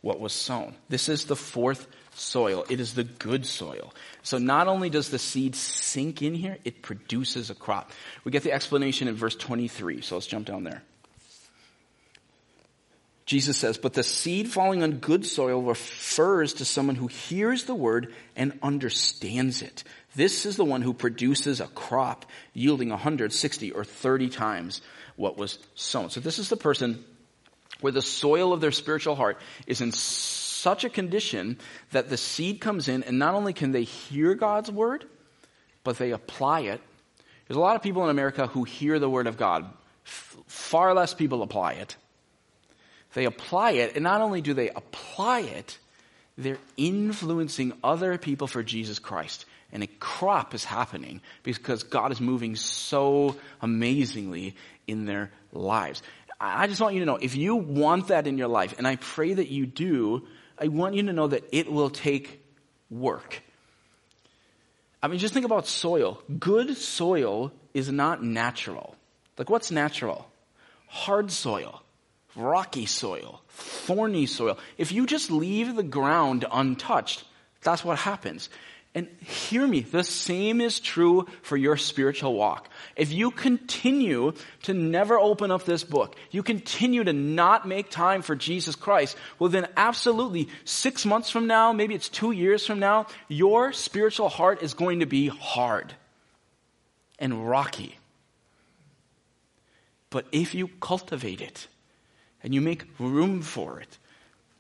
what 0.01 0.19
was 0.21 0.31
sown. 0.31 0.75
This 0.87 1.09
is 1.09 1.25
the 1.25 1.35
fourth 1.35 1.87
soil. 2.13 2.65
It 2.69 2.79
is 2.79 2.93
the 2.93 3.03
good 3.03 3.45
soil. 3.45 3.93
So 4.23 4.37
not 4.37 4.69
only 4.69 4.89
does 4.89 5.09
the 5.09 5.19
seed 5.19 5.55
sink 5.55 6.21
in 6.21 6.33
here, 6.33 6.57
it 6.63 6.81
produces 6.81 7.49
a 7.49 7.55
crop. 7.55 7.91
We 8.23 8.31
get 8.31 8.43
the 8.43 8.53
explanation 8.53 9.09
in 9.09 9.15
verse 9.15 9.35
23. 9.35 9.99
So 10.01 10.15
let's 10.15 10.25
jump 10.25 10.47
down 10.47 10.63
there. 10.63 10.83
Jesus 13.25 13.57
says, 13.57 13.77
but 13.77 13.93
the 13.93 14.03
seed 14.03 14.47
falling 14.47 14.83
on 14.83 14.99
good 14.99 15.25
soil 15.25 15.61
refers 15.61 16.53
to 16.53 16.65
someone 16.65 16.95
who 16.95 17.07
hears 17.07 17.65
the 17.65 17.75
word 17.75 18.13
and 18.37 18.57
understands 18.63 19.61
it. 19.61 19.83
This 20.15 20.45
is 20.45 20.55
the 20.55 20.63
one 20.63 20.81
who 20.81 20.93
produces 20.93 21.59
a 21.59 21.67
crop 21.67 22.25
yielding 22.53 22.87
160 22.87 23.71
or 23.71 23.83
30 23.83 24.29
times 24.29 24.79
what 25.17 25.37
was 25.37 25.59
sown. 25.75 26.09
So 26.09 26.21
this 26.21 26.39
is 26.39 26.47
the 26.47 26.55
person 26.55 27.03
where 27.81 27.91
the 27.91 28.01
soil 28.01 28.53
of 28.53 28.61
their 28.61 28.71
spiritual 28.71 29.15
heart 29.15 29.39
is 29.65 29.81
in 29.81 29.91
such 29.91 30.83
a 30.83 30.89
condition 30.89 31.57
that 31.91 32.09
the 32.09 32.17
seed 32.17 32.59
comes 32.59 32.87
in 32.87 33.03
and 33.03 33.19
not 33.19 33.35
only 33.35 33.53
can 33.53 33.71
they 33.71 33.83
hear 33.83 34.35
God's 34.35 34.71
word, 34.71 35.05
but 35.83 35.97
they 35.97 36.11
apply 36.11 36.61
it. 36.61 36.81
There's 37.47 37.57
a 37.57 37.61
lot 37.61 37.75
of 37.75 37.81
people 37.81 38.03
in 38.03 38.09
America 38.09 38.47
who 38.47 38.63
hear 38.63 38.99
the 38.99 39.09
word 39.09 39.27
of 39.27 39.37
God 39.37 39.65
far 40.03 40.93
less 40.93 41.13
people 41.13 41.41
apply 41.41 41.73
it. 41.73 41.95
They 43.13 43.25
apply 43.25 43.71
it, 43.71 43.95
and 43.95 44.03
not 44.03 44.21
only 44.21 44.41
do 44.41 44.53
they 44.53 44.69
apply 44.69 45.41
it, 45.41 45.77
they're 46.37 46.59
influencing 46.75 47.73
other 47.83 48.17
people 48.17 48.47
for 48.47 48.63
Jesus 48.63 48.99
Christ. 48.99 49.45
And 49.71 49.83
a 49.83 49.87
crop 49.87 50.53
is 50.53 50.63
happening 50.63 51.21
because 51.43 51.83
God 51.83 52.11
is 52.11 52.21
moving 52.21 52.55
so 52.55 53.35
amazingly 53.61 54.55
in 54.87 55.05
their 55.05 55.31
lives. 55.51 56.01
I 56.39 56.67
just 56.67 56.79
want 56.79 56.93
you 56.93 56.99
to 56.99 57.05
know, 57.05 57.17
if 57.17 57.35
you 57.35 57.55
want 57.55 58.09
that 58.09 58.27
in 58.27 58.37
your 58.37 58.47
life, 58.47 58.75
and 58.77 58.87
I 58.87 58.97
pray 58.97 59.33
that 59.33 59.47
you 59.47 59.65
do, 59.65 60.27
I 60.59 60.67
want 60.67 60.95
you 60.95 61.03
to 61.03 61.13
know 61.13 61.27
that 61.27 61.43
it 61.51 61.71
will 61.71 61.89
take 61.89 62.43
work. 62.89 63.41
I 65.01 65.07
mean, 65.07 65.19
just 65.19 65.33
think 65.33 65.45
about 65.45 65.67
soil. 65.67 66.21
Good 66.39 66.77
soil 66.77 67.51
is 67.73 67.91
not 67.91 68.23
natural. 68.23 68.95
Like, 69.37 69.49
what's 69.49 69.71
natural? 69.71 70.29
Hard 70.87 71.31
soil, 71.31 71.81
rocky 72.35 72.85
soil, 72.85 73.41
thorny 73.49 74.25
soil. 74.25 74.57
If 74.77 74.91
you 74.91 75.05
just 75.05 75.29
leave 75.31 75.75
the 75.75 75.83
ground 75.83 76.45
untouched, 76.51 77.23
that's 77.61 77.83
what 77.83 77.97
happens. 77.97 78.49
And 78.97 79.07
hear 79.19 79.67
me, 79.67 79.81
the 79.81 80.03
same 80.03 80.59
is 80.59 80.79
true 80.79 81.27
for 81.43 81.55
your 81.55 81.77
spiritual 81.77 82.33
walk. 82.33 82.67
If 82.95 83.11
you 83.11 83.29
continue 83.29 84.33
to 84.63 84.73
never 84.73 85.19
open 85.19 85.51
up 85.51 85.65
this 85.65 85.83
book, 85.83 86.15
you 86.31 86.41
continue 86.41 87.03
to 87.03 87.13
not 87.13 87.67
make 87.67 87.91
time 87.91 88.23
for 88.23 88.35
Jesus 88.35 88.75
Christ, 88.75 89.15
well 89.37 89.51
then 89.51 89.67
absolutely 89.77 90.49
six 90.65 91.05
months 91.05 91.29
from 91.29 91.45
now, 91.45 91.73
maybe 91.73 91.93
it's 91.93 92.09
two 92.09 92.31
years 92.31 92.65
from 92.65 92.79
now, 92.79 93.05
your 93.27 93.71
spiritual 93.71 94.29
heart 94.29 94.63
is 94.63 94.73
going 94.73 95.01
to 95.01 95.05
be 95.05 95.27
hard 95.27 95.93
and 97.19 97.47
rocky. 97.47 97.99
But 100.09 100.25
if 100.31 100.55
you 100.55 100.69
cultivate 100.81 101.39
it 101.41 101.67
and 102.41 102.51
you 102.51 102.61
make 102.61 102.87
room 102.97 103.43
for 103.43 103.79
it, 103.79 103.99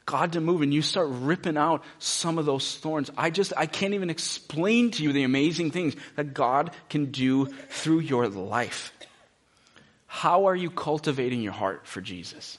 God 0.07 0.33
to 0.33 0.41
move 0.41 0.61
and 0.61 0.73
you 0.73 0.81
start 0.81 1.09
ripping 1.11 1.57
out 1.57 1.83
some 1.99 2.37
of 2.37 2.45
those 2.45 2.77
thorns. 2.77 3.11
I 3.17 3.29
just, 3.29 3.51
I 3.57 3.65
can't 3.65 3.93
even 3.93 4.09
explain 4.09 4.89
to 4.91 5.03
you 5.03 5.11
the 5.11 5.23
amazing 5.23 5.71
things 5.71 5.95
that 6.15 6.33
God 6.33 6.71
can 6.89 7.11
do 7.11 7.45
through 7.45 7.99
your 7.99 8.29
life. 8.29 8.93
How 10.07 10.45
are 10.45 10.55
you 10.55 10.71
cultivating 10.71 11.41
your 11.41 11.51
heart 11.51 11.85
for 11.85 11.99
Jesus? 11.99 12.57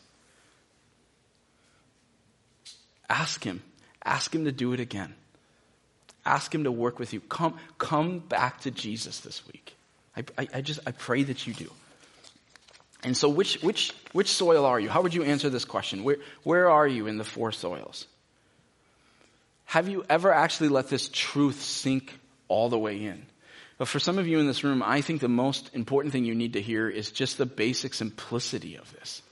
Ask 3.08 3.42
Him. 3.42 3.62
Ask 4.04 4.34
Him 4.34 4.44
to 4.44 4.52
do 4.52 4.74
it 4.74 4.80
again. 4.80 5.14
Ask 6.26 6.54
Him 6.54 6.64
to 6.64 6.70
work 6.70 6.98
with 6.98 7.14
you. 7.14 7.20
Come, 7.20 7.56
come 7.78 8.18
back 8.18 8.61
to 8.61 8.70
Jesus 8.70 9.20
this 9.20 9.46
week. 9.46 9.74
I, 10.14 10.24
I, 10.37 10.48
I 10.56 10.61
just, 10.61 10.80
I 10.87 10.92
pray 10.92 11.22
that 11.22 11.46
you 11.46 11.54
do. 11.54 11.70
And 13.04 13.16
so 13.16 13.28
which, 13.28 13.62
which, 13.62 13.92
which 14.12 14.28
soil 14.28 14.64
are 14.64 14.80
you? 14.80 14.88
How 14.88 15.02
would 15.02 15.14
you 15.14 15.22
answer 15.22 15.50
this 15.50 15.64
question? 15.64 16.02
Where, 16.02 16.16
where 16.42 16.68
are 16.68 16.87
you 16.87 17.06
in 17.06 17.16
the 17.16 17.24
four 17.24 17.52
soils? 17.52 18.06
Have 19.66 19.88
you 19.88 20.04
ever 20.08 20.32
actually 20.32 20.70
let 20.70 20.88
this 20.88 21.08
truth 21.12 21.62
sink 21.62 22.18
all 22.48 22.68
the 22.68 22.78
way 22.78 23.04
in? 23.04 23.26
But 23.76 23.87
for 23.87 24.00
some 24.00 24.18
of 24.18 24.26
you 24.26 24.40
in 24.40 24.48
this 24.48 24.64
room, 24.64 24.82
I 24.84 25.02
think 25.02 25.20
the 25.20 25.28
most 25.28 25.70
important 25.74 26.12
thing 26.12 26.24
you 26.24 26.34
need 26.34 26.54
to 26.54 26.62
hear 26.62 26.88
is 26.88 27.12
just 27.12 27.38
the 27.38 27.46
basic 27.46 27.94
simplicity 27.94 28.76
of 28.76 28.92
this. 28.94 29.22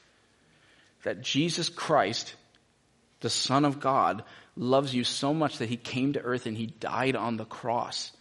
That 1.03 1.23
Jesus 1.23 1.69
Christ, 1.69 2.35
the 3.21 3.31
Son 3.31 3.65
of 3.65 3.81
God, 3.81 4.23
loves 4.57 4.95
you 4.95 5.03
so 5.03 5.35
much 5.35 5.59
that 5.59 5.69
he 5.69 5.77
came 5.77 6.13
to 6.13 6.23
earth 6.23 6.47
and 6.47 6.57
he 6.57 6.67
died 6.67 7.17
on 7.17 7.37
the 7.37 7.45
cross 7.45 8.13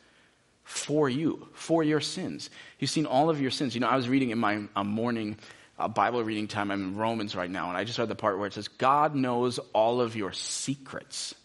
for 0.65 1.07
you, 1.07 1.47
for 1.53 1.83
your 1.83 2.01
sins. 2.01 2.49
He's 2.77 2.91
seen 2.91 3.05
all 3.05 3.29
of 3.29 3.39
your 3.39 3.51
sins. 3.51 3.75
You 3.75 3.81
know, 3.81 3.87
I 3.87 3.95
was 3.95 4.09
reading 4.09 4.31
in 4.31 4.39
my 4.39 4.63
uh, 4.75 4.83
morning 4.83 5.37
uh, 5.77 5.87
Bible 5.87 6.23
reading 6.23 6.47
time. 6.47 6.71
I'm 6.71 6.81
in 6.81 6.97
Romans 6.97 7.35
right 7.35 7.49
now, 7.49 7.69
and 7.69 7.77
I 7.77 7.83
just 7.83 7.99
read 7.99 8.09
the 8.09 8.15
part 8.15 8.37
where 8.37 8.47
it 8.47 8.53
says, 8.53 8.67
God 8.67 9.13
knows 9.15 9.59
all 9.73 10.01
of 10.01 10.15
your 10.15 10.33
secrets. 10.33 11.35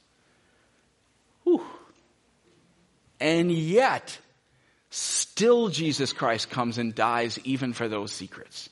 Whew. 1.45 1.63
And 3.21 3.53
yet, 3.53 4.19
still 4.89 5.69
Jesus 5.69 6.15
Christ 6.15 6.49
comes 6.49 6.79
and 6.79 6.95
dies 6.95 7.39
even 7.45 7.75
for 7.75 7.89
those 7.89 8.13
secrets, 8.13 8.71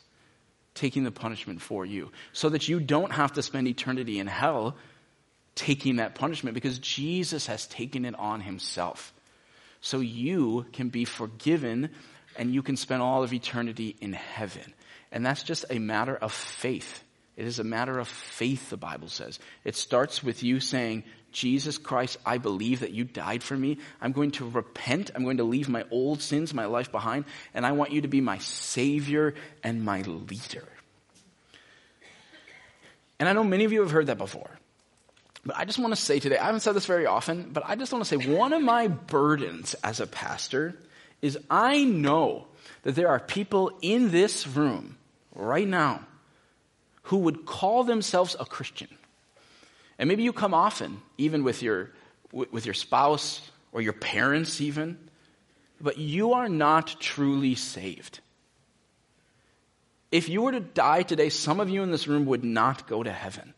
taking 0.74 1.04
the 1.04 1.10
punishment 1.10 1.60
for 1.60 1.84
you, 1.84 2.10
so 2.32 2.48
that 2.48 2.68
you 2.68 2.80
don't 2.80 3.12
have 3.12 3.34
to 3.34 3.42
spend 3.42 3.68
eternity 3.68 4.18
in 4.18 4.26
hell 4.26 4.76
taking 5.54 5.96
that 5.96 6.14
punishment 6.14 6.54
because 6.54 6.78
Jesus 6.78 7.48
has 7.48 7.66
taken 7.66 8.06
it 8.06 8.14
on 8.18 8.40
himself 8.40 9.12
so 9.80 10.00
you 10.00 10.66
can 10.72 10.88
be 10.88 11.04
forgiven 11.04 11.90
and 12.36 12.54
you 12.54 12.62
can 12.62 12.76
spend 12.76 13.02
all 13.02 13.22
of 13.22 13.32
eternity 13.32 13.96
in 14.00 14.12
heaven. 14.12 14.74
And 15.10 15.24
that's 15.24 15.42
just 15.42 15.64
a 15.70 15.78
matter 15.78 16.16
of 16.16 16.32
faith. 16.32 17.02
It 17.36 17.46
is 17.46 17.58
a 17.58 17.64
matter 17.64 17.98
of 17.98 18.08
faith, 18.08 18.70
the 18.70 18.76
Bible 18.76 19.08
says. 19.08 19.38
It 19.64 19.76
starts 19.76 20.22
with 20.22 20.42
you 20.42 20.60
saying, 20.60 21.04
Jesus 21.30 21.78
Christ, 21.78 22.16
I 22.26 22.38
believe 22.38 22.80
that 22.80 22.92
you 22.92 23.04
died 23.04 23.42
for 23.42 23.56
me. 23.56 23.78
I'm 24.00 24.12
going 24.12 24.32
to 24.32 24.48
repent. 24.48 25.10
I'm 25.14 25.24
going 25.24 25.36
to 25.36 25.44
leave 25.44 25.68
my 25.68 25.84
old 25.90 26.20
sins, 26.20 26.52
my 26.52 26.64
life 26.64 26.90
behind, 26.90 27.26
and 27.54 27.64
I 27.64 27.72
want 27.72 27.92
you 27.92 28.00
to 28.00 28.08
be 28.08 28.20
my 28.20 28.38
Savior 28.38 29.34
and 29.62 29.84
my 29.84 30.02
leader. 30.02 30.66
And 33.20 33.28
I 33.28 33.32
know 33.32 33.44
many 33.44 33.64
of 33.64 33.72
you 33.72 33.82
have 33.82 33.90
heard 33.90 34.06
that 34.06 34.18
before. 34.18 34.58
But 35.48 35.56
I 35.56 35.64
just 35.64 35.78
want 35.78 35.94
to 35.94 36.00
say 36.00 36.20
today, 36.20 36.36
I 36.36 36.44
haven't 36.44 36.60
said 36.60 36.74
this 36.74 36.84
very 36.84 37.06
often, 37.06 37.48
but 37.54 37.62
I 37.64 37.74
just 37.74 37.90
want 37.90 38.04
to 38.04 38.18
say 38.18 38.34
one 38.34 38.52
of 38.52 38.60
my 38.60 38.88
burdens 38.88 39.72
as 39.82 39.98
a 39.98 40.06
pastor 40.06 40.76
is 41.22 41.38
I 41.48 41.84
know 41.84 42.48
that 42.82 42.94
there 42.94 43.08
are 43.08 43.18
people 43.18 43.72
in 43.80 44.10
this 44.10 44.46
room 44.46 44.98
right 45.34 45.66
now 45.66 46.02
who 47.04 47.16
would 47.16 47.46
call 47.46 47.82
themselves 47.82 48.36
a 48.38 48.44
Christian. 48.44 48.88
And 49.98 50.06
maybe 50.06 50.22
you 50.22 50.34
come 50.34 50.52
often, 50.52 51.00
even 51.16 51.44
with 51.44 51.62
your, 51.62 51.92
with 52.30 52.66
your 52.66 52.74
spouse 52.74 53.40
or 53.72 53.80
your 53.80 53.94
parents 53.94 54.60
even, 54.60 54.98
but 55.80 55.96
you 55.96 56.34
are 56.34 56.50
not 56.50 57.00
truly 57.00 57.54
saved. 57.54 58.20
If 60.12 60.28
you 60.28 60.42
were 60.42 60.52
to 60.52 60.60
die 60.60 61.04
today, 61.04 61.30
some 61.30 61.58
of 61.58 61.70
you 61.70 61.82
in 61.82 61.90
this 61.90 62.06
room 62.06 62.26
would 62.26 62.44
not 62.44 62.86
go 62.86 63.02
to 63.02 63.10
heaven. 63.10 63.54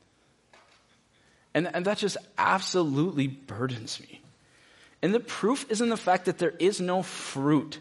And, 1.55 1.69
and 1.75 1.85
that 1.87 1.99
just 1.99 2.17
absolutely 2.39 3.27
burdens 3.27 4.01
me. 4.01 4.21
And 5.03 5.15
the 5.15 5.21
proof 5.21 5.67
is 5.71 5.81
in 5.81 5.89
the 5.89 5.97
fact 5.97 6.27
that 6.27 6.39
there 6.39 6.55
is 6.59 6.81
no 6.81 7.03
fruit. 7.03 7.79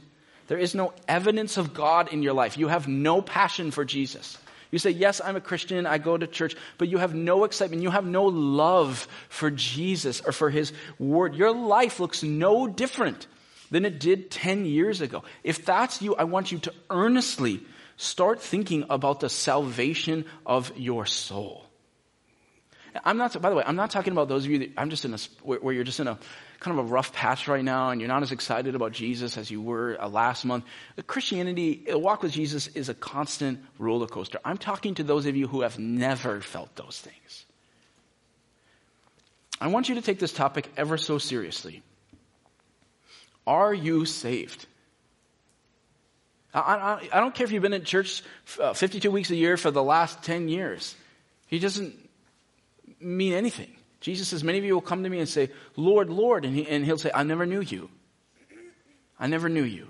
There 0.47 0.57
is 0.57 0.73
no 0.73 0.93
evidence 1.07 1.57
of 1.57 1.73
God 1.73 2.11
in 2.11 2.23
your 2.23 2.33
life. 2.33 2.57
You 2.57 2.69
have 2.69 2.87
no 2.87 3.21
passion 3.21 3.71
for 3.71 3.85
Jesus. 3.85 4.37
You 4.71 4.79
say, 4.79 4.91
Yes, 4.91 5.21
I'm 5.23 5.35
a 5.35 5.41
Christian, 5.41 5.85
I 5.85 5.97
go 5.97 6.17
to 6.17 6.27
church, 6.27 6.55
but 6.77 6.87
you 6.87 6.97
have 6.97 7.13
no 7.13 7.43
excitement. 7.43 7.83
You 7.83 7.89
have 7.89 8.05
no 8.05 8.25
love 8.25 9.07
for 9.27 9.51
Jesus 9.51 10.21
or 10.21 10.31
for 10.31 10.49
His 10.49 10.73
Word. 10.97 11.35
Your 11.35 11.51
life 11.51 11.99
looks 11.99 12.23
no 12.23 12.67
different 12.67 13.27
than 13.71 13.85
it 13.85 13.99
did 13.99 14.31
10 14.31 14.65
years 14.65 15.01
ago. 15.01 15.23
If 15.43 15.65
that's 15.65 16.01
you, 16.01 16.15
I 16.15 16.23
want 16.23 16.51
you 16.51 16.59
to 16.59 16.73
earnestly 16.89 17.61
start 17.97 18.41
thinking 18.41 18.85
about 18.89 19.19
the 19.19 19.29
salvation 19.29 20.25
of 20.45 20.71
your 20.77 21.05
soul. 21.05 21.68
I'm 23.03 23.17
not, 23.17 23.39
by 23.41 23.49
the 23.49 23.55
way, 23.55 23.63
I'm 23.65 23.75
not 23.75 23.91
talking 23.91 24.13
about 24.13 24.27
those 24.27 24.45
of 24.45 24.51
you 24.51 24.59
that 24.59 24.71
I'm 24.77 24.89
just 24.89 25.05
in 25.05 25.13
a, 25.13 25.17
where, 25.43 25.73
you're 25.73 25.83
just 25.83 25.99
in 25.99 26.07
a 26.07 26.17
kind 26.59 26.77
of 26.77 26.85
a 26.85 26.89
rough 26.89 27.13
patch 27.13 27.47
right 27.47 27.63
now 27.63 27.89
and 27.89 28.01
you're 28.01 28.07
not 28.07 28.23
as 28.23 28.31
excited 28.31 28.75
about 28.75 28.91
Jesus 28.91 29.37
as 29.37 29.49
you 29.51 29.61
were 29.61 29.97
uh, 29.99 30.07
last 30.09 30.45
month. 30.45 30.65
Christianity, 31.07 31.85
a 31.87 31.97
walk 31.97 32.23
with 32.23 32.31
Jesus 32.31 32.67
is 32.67 32.89
a 32.89 32.93
constant 32.93 33.63
roller 33.77 34.07
coaster. 34.07 34.39
I'm 34.43 34.57
talking 34.57 34.95
to 34.95 35.03
those 35.03 35.25
of 35.25 35.35
you 35.35 35.47
who 35.47 35.61
have 35.61 35.77
never 35.77 36.41
felt 36.41 36.75
those 36.75 36.99
things. 36.99 37.45
I 39.61 39.67
want 39.67 39.89
you 39.89 39.95
to 39.95 40.01
take 40.01 40.19
this 40.19 40.33
topic 40.33 40.71
ever 40.77 40.97
so 40.97 41.17
seriously. 41.17 41.83
Are 43.45 43.73
you 43.73 44.05
saved? 44.05 44.65
I, 46.53 46.59
I, 46.59 47.09
I 47.13 47.19
don't 47.19 47.35
care 47.35 47.45
if 47.45 47.51
you've 47.51 47.61
been 47.61 47.73
in 47.73 47.83
church 47.83 48.23
uh, 48.59 48.73
52 48.73 49.11
weeks 49.11 49.29
a 49.29 49.35
year 49.35 49.57
for 49.57 49.69
the 49.69 49.83
last 49.83 50.23
10 50.23 50.47
years. 50.47 50.95
He 51.47 51.59
doesn't 51.59 52.08
mean 52.99 53.33
anything. 53.33 53.75
Jesus 54.01 54.27
says, 54.29 54.43
Many 54.43 54.57
of 54.57 54.63
you 54.63 54.73
will 54.73 54.81
come 54.81 55.03
to 55.03 55.09
me 55.09 55.19
and 55.19 55.27
say, 55.27 55.49
Lord, 55.75 56.09
Lord. 56.09 56.45
And, 56.45 56.55
he, 56.55 56.67
and 56.67 56.85
he'll 56.85 56.97
say, 56.97 57.11
I 57.13 57.23
never 57.23 57.45
knew 57.45 57.61
you. 57.61 57.89
I 59.19 59.27
never 59.27 59.49
knew 59.49 59.63
you. 59.63 59.87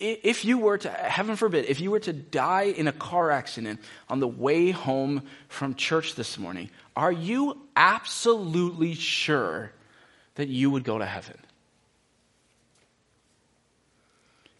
If 0.00 0.44
you 0.44 0.58
were 0.58 0.78
to, 0.78 0.90
heaven 0.90 1.36
forbid, 1.36 1.66
if 1.66 1.80
you 1.80 1.90
were 1.90 2.00
to 2.00 2.12
die 2.12 2.64
in 2.64 2.88
a 2.88 2.92
car 2.92 3.30
accident 3.30 3.80
on 4.08 4.18
the 4.18 4.28
way 4.28 4.70
home 4.70 5.22
from 5.48 5.74
church 5.74 6.14
this 6.14 6.36
morning, 6.36 6.70
are 6.96 7.12
you 7.12 7.60
absolutely 7.76 8.94
sure 8.94 9.72
that 10.34 10.48
you 10.48 10.70
would 10.70 10.84
go 10.84 10.98
to 10.98 11.06
heaven? 11.06 11.36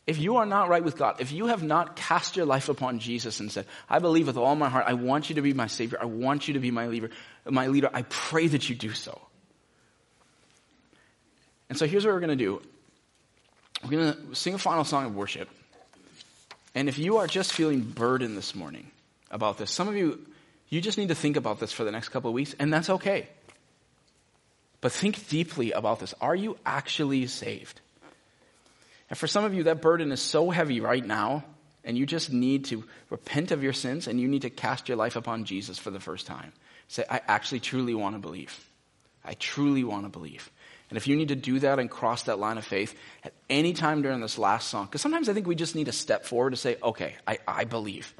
If 0.06 0.18
you 0.18 0.36
are 0.36 0.44
not 0.44 0.68
right 0.68 0.84
with 0.84 0.98
God, 0.98 1.20
if 1.20 1.32
you 1.32 1.46
have 1.46 1.62
not 1.62 1.96
cast 1.96 2.36
your 2.36 2.44
life 2.44 2.68
upon 2.68 2.98
Jesus 2.98 3.40
and 3.40 3.50
said, 3.50 3.66
I 3.88 4.00
believe 4.00 4.26
with 4.26 4.36
all 4.36 4.54
my 4.54 4.68
heart, 4.68 4.84
I 4.86 4.94
want 4.94 5.30
you 5.30 5.36
to 5.36 5.42
be 5.42 5.54
my 5.54 5.66
Savior, 5.66 5.98
I 6.00 6.04
want 6.04 6.46
you 6.46 6.54
to 6.54 6.60
be 6.60 6.70
my 6.70 6.88
leader, 6.88 7.10
my 7.46 7.68
leader, 7.68 7.88
I 7.92 8.02
pray 8.02 8.46
that 8.48 8.68
you 8.68 8.74
do 8.74 8.92
so. 8.92 9.18
And 11.70 11.78
so 11.78 11.86
here's 11.86 12.04
what 12.04 12.12
we're 12.12 12.20
going 12.20 12.36
to 12.36 12.44
do. 12.44 12.60
We're 13.82 13.90
going 13.90 14.14
to 14.14 14.34
sing 14.34 14.54
a 14.54 14.58
final 14.58 14.84
song 14.84 15.06
of 15.06 15.16
worship. 15.16 15.48
And 16.74 16.88
if 16.88 16.98
you 16.98 17.18
are 17.18 17.26
just 17.26 17.52
feeling 17.52 17.80
burdened 17.80 18.36
this 18.36 18.54
morning 18.54 18.90
about 19.30 19.56
this, 19.56 19.70
some 19.70 19.88
of 19.88 19.96
you, 19.96 20.18
you 20.68 20.82
just 20.82 20.98
need 20.98 21.08
to 21.08 21.14
think 21.14 21.36
about 21.36 21.60
this 21.60 21.72
for 21.72 21.84
the 21.84 21.90
next 21.90 22.10
couple 22.10 22.28
of 22.28 22.34
weeks, 22.34 22.54
and 22.58 22.72
that's 22.72 22.90
okay. 22.90 23.28
But 24.82 24.92
think 24.92 25.28
deeply 25.28 25.72
about 25.72 26.00
this. 26.00 26.14
Are 26.20 26.34
you 26.36 26.58
actually 26.66 27.26
saved? 27.26 27.80
And 29.14 29.18
for 29.20 29.28
some 29.28 29.44
of 29.44 29.54
you, 29.54 29.62
that 29.62 29.80
burden 29.80 30.10
is 30.10 30.20
so 30.20 30.50
heavy 30.50 30.80
right 30.80 31.06
now, 31.06 31.44
and 31.84 31.96
you 31.96 32.04
just 32.04 32.32
need 32.32 32.64
to 32.64 32.82
repent 33.10 33.52
of 33.52 33.62
your 33.62 33.72
sins 33.72 34.08
and 34.08 34.20
you 34.20 34.26
need 34.26 34.42
to 34.42 34.50
cast 34.50 34.88
your 34.88 34.96
life 34.96 35.14
upon 35.14 35.44
Jesus 35.44 35.78
for 35.78 35.92
the 35.92 36.00
first 36.00 36.26
time. 36.26 36.52
Say, 36.88 37.04
I 37.08 37.20
actually 37.28 37.60
truly 37.60 37.94
want 37.94 38.16
to 38.16 38.18
believe. 38.18 38.58
I 39.24 39.34
truly 39.34 39.84
want 39.84 40.02
to 40.02 40.08
believe. 40.08 40.50
And 40.90 40.96
if 40.96 41.06
you 41.06 41.14
need 41.14 41.28
to 41.28 41.36
do 41.36 41.60
that 41.60 41.78
and 41.78 41.88
cross 41.88 42.24
that 42.24 42.40
line 42.40 42.58
of 42.58 42.64
faith 42.64 42.92
at 43.22 43.32
any 43.48 43.72
time 43.72 44.02
during 44.02 44.20
this 44.20 44.36
last 44.36 44.68
song, 44.68 44.86
because 44.86 45.02
sometimes 45.02 45.28
I 45.28 45.32
think 45.32 45.46
we 45.46 45.54
just 45.54 45.76
need 45.76 45.86
to 45.86 45.92
step 45.92 46.24
forward 46.24 46.50
to 46.50 46.56
say, 46.56 46.76
okay, 46.82 47.14
I, 47.24 47.38
I 47.46 47.62
believe. 47.66 48.12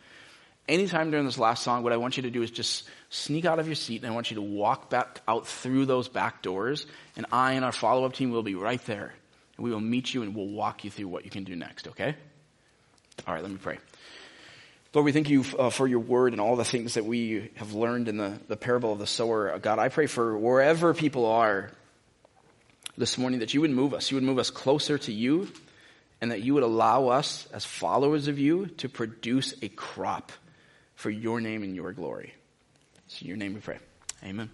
Anytime 0.69 1.11
during 1.11 1.27
this 1.27 1.39
last 1.39 1.65
song, 1.65 1.83
what 1.83 1.93
I 1.93 1.97
want 1.97 2.19
you 2.19 2.23
to 2.23 2.31
do 2.31 2.43
is 2.43 2.53
just 2.53 2.89
sneak 3.11 3.47
out 3.47 3.59
of 3.59 3.67
your 3.67 3.75
seat 3.75 4.05
and 4.05 4.13
I 4.13 4.15
want 4.15 4.31
you 4.31 4.37
to 4.37 4.43
walk 4.43 4.91
back 4.91 5.23
out 5.27 5.49
through 5.49 5.87
those 5.87 6.09
back 6.09 6.41
doors 6.41 6.87
and 7.17 7.27
I 7.33 7.55
and 7.55 7.65
our 7.65 7.73
follow-up 7.73 8.13
team 8.13 8.31
will 8.31 8.45
be 8.45 8.55
right 8.55 8.85
there. 8.87 9.13
And 9.57 9.65
we 9.65 9.71
will 9.71 9.81
meet 9.81 10.13
you 10.13 10.23
and 10.23 10.35
we'll 10.35 10.49
walk 10.49 10.85
you 10.85 10.91
through 10.91 11.09
what 11.09 11.25
you 11.25 11.31
can 11.31 11.45
do 11.45 11.57
next, 11.57 11.89
okay? 11.89 12.15
All 13.27 13.35
right, 13.35 13.43
let 13.43 13.51
me 13.51 13.59
pray. 13.59 13.79
Lord, 14.93 15.05
we 15.07 15.13
thank 15.13 15.29
you 15.29 15.45
uh, 15.59 15.71
for 15.71 15.89
your 15.89 15.99
word 15.99 16.33
and 16.33 16.41
all 16.41 16.55
the 16.55 16.65
things 16.65 16.95
that 16.95 17.05
we 17.05 17.51
have 17.57 17.73
learned 17.75 18.09
in 18.09 18.17
the, 18.17 18.39
the 18.47 18.57
parable 18.57 18.93
of 18.93 19.01
the 19.01 19.07
sower. 19.07 19.59
God, 19.59 19.79
I 19.79 19.89
pray 19.89 20.07
for 20.07 20.39
wherever 20.39 20.95
people 20.95 21.27
are 21.27 21.71
this 22.97 23.19
morning 23.19 23.41
that 23.41 23.55
you 23.55 23.61
would 23.61 23.73
move 23.73 23.93
us. 23.93 24.11
You 24.11 24.17
would 24.17 24.25
move 24.25 24.39
us 24.39 24.51
closer 24.51 24.99
to 24.99 25.13
you 25.13 25.49
and 26.21 26.31
that 26.31 26.43
you 26.43 26.55
would 26.55 26.63
allow 26.63 27.09
us 27.09 27.49
as 27.53 27.65
followers 27.65 28.29
of 28.29 28.39
you 28.39 28.67
to 28.67 28.89
produce 28.89 29.55
a 29.63 29.69
crop 29.69 30.31
for 30.95 31.11
your 31.11 31.41
name 31.41 31.63
and 31.65 31.75
your 31.75 31.93
glory. 31.93 32.33
So 33.09 33.23
in 33.23 33.29
your 33.29 33.37
name 33.37 33.55
we 33.55 33.61
pray. 33.61 33.79
Amen. 34.23 34.51